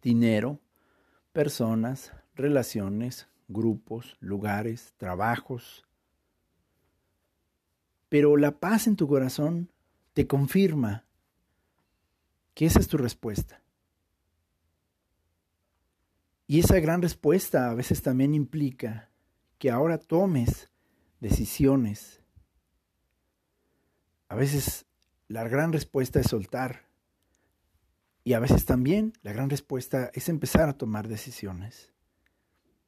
dinero, 0.00 0.60
personas, 1.32 2.12
relaciones, 2.34 3.28
grupos, 3.48 4.16
lugares, 4.20 4.94
trabajos. 4.96 5.84
Pero 8.08 8.36
la 8.36 8.58
paz 8.58 8.86
en 8.86 8.96
tu 8.96 9.06
corazón 9.06 9.70
te 10.12 10.26
confirma 10.26 11.04
que 12.54 12.66
esa 12.66 12.80
es 12.80 12.88
tu 12.88 12.96
respuesta. 12.96 13.62
Y 16.46 16.60
esa 16.60 16.78
gran 16.80 17.00
respuesta 17.00 17.70
a 17.70 17.74
veces 17.74 18.02
también 18.02 18.34
implica 18.34 19.08
que 19.58 19.70
ahora 19.70 19.98
tomes 19.98 20.68
decisiones. 21.20 22.20
A 24.28 24.34
veces 24.34 24.86
la 25.28 25.48
gran 25.48 25.72
respuesta 25.72 26.20
es 26.20 26.26
soltar. 26.26 26.82
Y 28.24 28.34
a 28.34 28.38
veces 28.38 28.64
también 28.64 29.14
la 29.22 29.32
gran 29.32 29.48
respuesta 29.50 30.10
es 30.14 30.28
empezar 30.28 30.68
a 30.68 30.76
tomar 30.76 31.08
decisiones. 31.08 31.90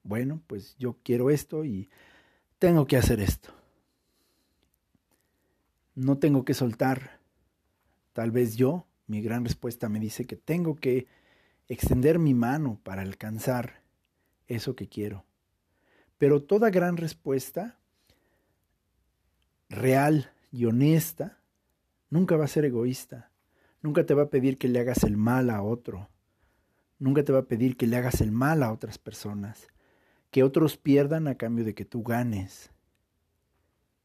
Bueno, 0.02 0.42
pues 0.46 0.76
yo 0.78 0.98
quiero 1.02 1.30
esto 1.30 1.64
y 1.64 1.88
tengo 2.58 2.86
que 2.86 2.96
hacer 2.96 3.20
esto. 3.20 3.50
No 5.94 6.18
tengo 6.18 6.44
que 6.44 6.54
soltar. 6.54 7.18
Tal 8.12 8.30
vez 8.30 8.56
yo, 8.56 8.86
mi 9.06 9.20
gran 9.20 9.44
respuesta 9.44 9.88
me 9.88 10.00
dice 10.00 10.26
que 10.26 10.36
tengo 10.36 10.76
que 10.76 11.06
extender 11.68 12.18
mi 12.18 12.34
mano 12.34 12.80
para 12.82 13.02
alcanzar 13.02 13.82
eso 14.46 14.74
que 14.74 14.88
quiero. 14.88 15.24
Pero 16.18 16.42
toda 16.42 16.70
gran 16.70 16.96
respuesta 16.96 17.78
real 19.68 20.30
y 20.52 20.66
honesta 20.66 21.38
nunca 22.10 22.36
va 22.36 22.44
a 22.44 22.48
ser 22.48 22.64
egoísta 22.64 23.30
Nunca 23.84 24.06
te 24.06 24.14
va 24.14 24.22
a 24.22 24.30
pedir 24.30 24.56
que 24.56 24.66
le 24.66 24.80
hagas 24.80 25.04
el 25.04 25.18
mal 25.18 25.50
a 25.50 25.60
otro. 25.60 26.08
Nunca 26.98 27.22
te 27.22 27.32
va 27.32 27.40
a 27.40 27.44
pedir 27.46 27.76
que 27.76 27.86
le 27.86 27.98
hagas 27.98 28.22
el 28.22 28.32
mal 28.32 28.62
a 28.62 28.72
otras 28.72 28.96
personas. 28.96 29.68
Que 30.30 30.42
otros 30.42 30.78
pierdan 30.78 31.28
a 31.28 31.34
cambio 31.34 31.66
de 31.66 31.74
que 31.74 31.84
tú 31.84 32.02
ganes. 32.02 32.70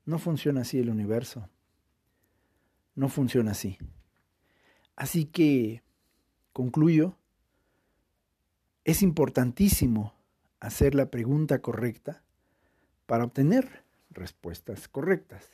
No 0.03 0.19
funciona 0.19 0.61
así 0.61 0.79
el 0.79 0.89
universo. 0.89 1.47
No 2.93 3.07
funciona 3.07 3.51
así. 3.51 3.77
Así 4.99 5.23
que, 5.23 5.81
concluyo, 6.51 7.15
es 8.83 9.01
importantísimo 9.01 10.13
hacer 10.59 10.93
la 10.93 11.09
pregunta 11.09 11.61
correcta 11.61 12.21
para 13.05 13.23
obtener 13.23 13.85
respuestas 14.09 14.89
correctas. 14.89 15.49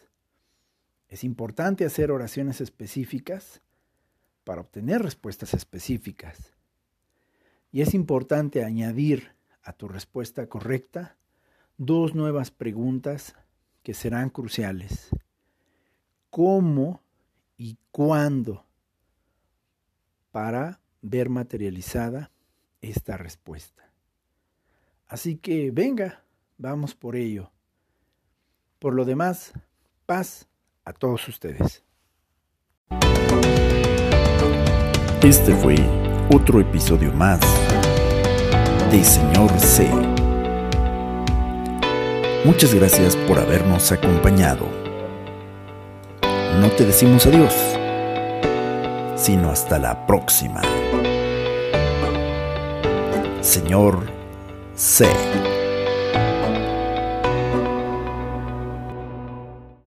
Es 1.10 1.24
importante 1.24 1.86
hacer 1.86 2.10
oraciones 2.10 2.60
específicas 2.60 3.62
para 4.46 4.62
obtener 4.62 5.04
respuestas 5.04 5.54
específicas. 5.54 6.56
Y 7.72 7.82
es 7.82 7.94
importante 7.94 8.64
añadir 8.64 9.36
a 9.62 9.74
tu 9.74 9.88
respuesta 9.88 10.50
correcta 10.50 11.18
dos 11.78 12.16
nuevas 12.16 12.50
preguntas 12.50 13.36
que 13.84 13.94
serán 13.94 14.32
cruciales. 14.32 15.10
¿Cómo 16.32 17.04
y 17.58 17.78
cuándo 17.92 18.65
para 20.36 20.82
ver 21.02 21.30
materializada 21.30 22.30
esta 22.82 23.16
respuesta? 23.16 23.90
Así 25.08 25.38
que 25.38 25.72
venga, 25.72 26.26
vamos 26.58 26.94
por 26.94 27.16
ello. 27.16 27.54
Por 28.78 28.96
lo 28.96 29.06
demás, 29.06 29.54
paz 30.06 30.46
a 30.84 30.92
todos 30.92 31.26
ustedes. 31.30 31.86
Este 35.24 35.56
fue 35.56 35.78
otro 36.30 36.60
episodio 36.60 37.14
más 37.14 37.40
de 38.92 39.06
Señor 39.06 39.58
C. 39.58 39.90
Muchas 42.44 42.74
gracias 42.74 43.16
por 43.16 43.40
habernos 43.40 43.90
acompañado. 43.90 44.68
No 46.60 46.70
te 46.72 46.86
decimos 46.86 47.26
adiós, 47.26 47.54
sino 49.26 49.50
hasta 49.50 49.80
la 49.80 50.06
próxima. 50.06 50.62
Señor 53.42 54.06
C. 54.76 55.08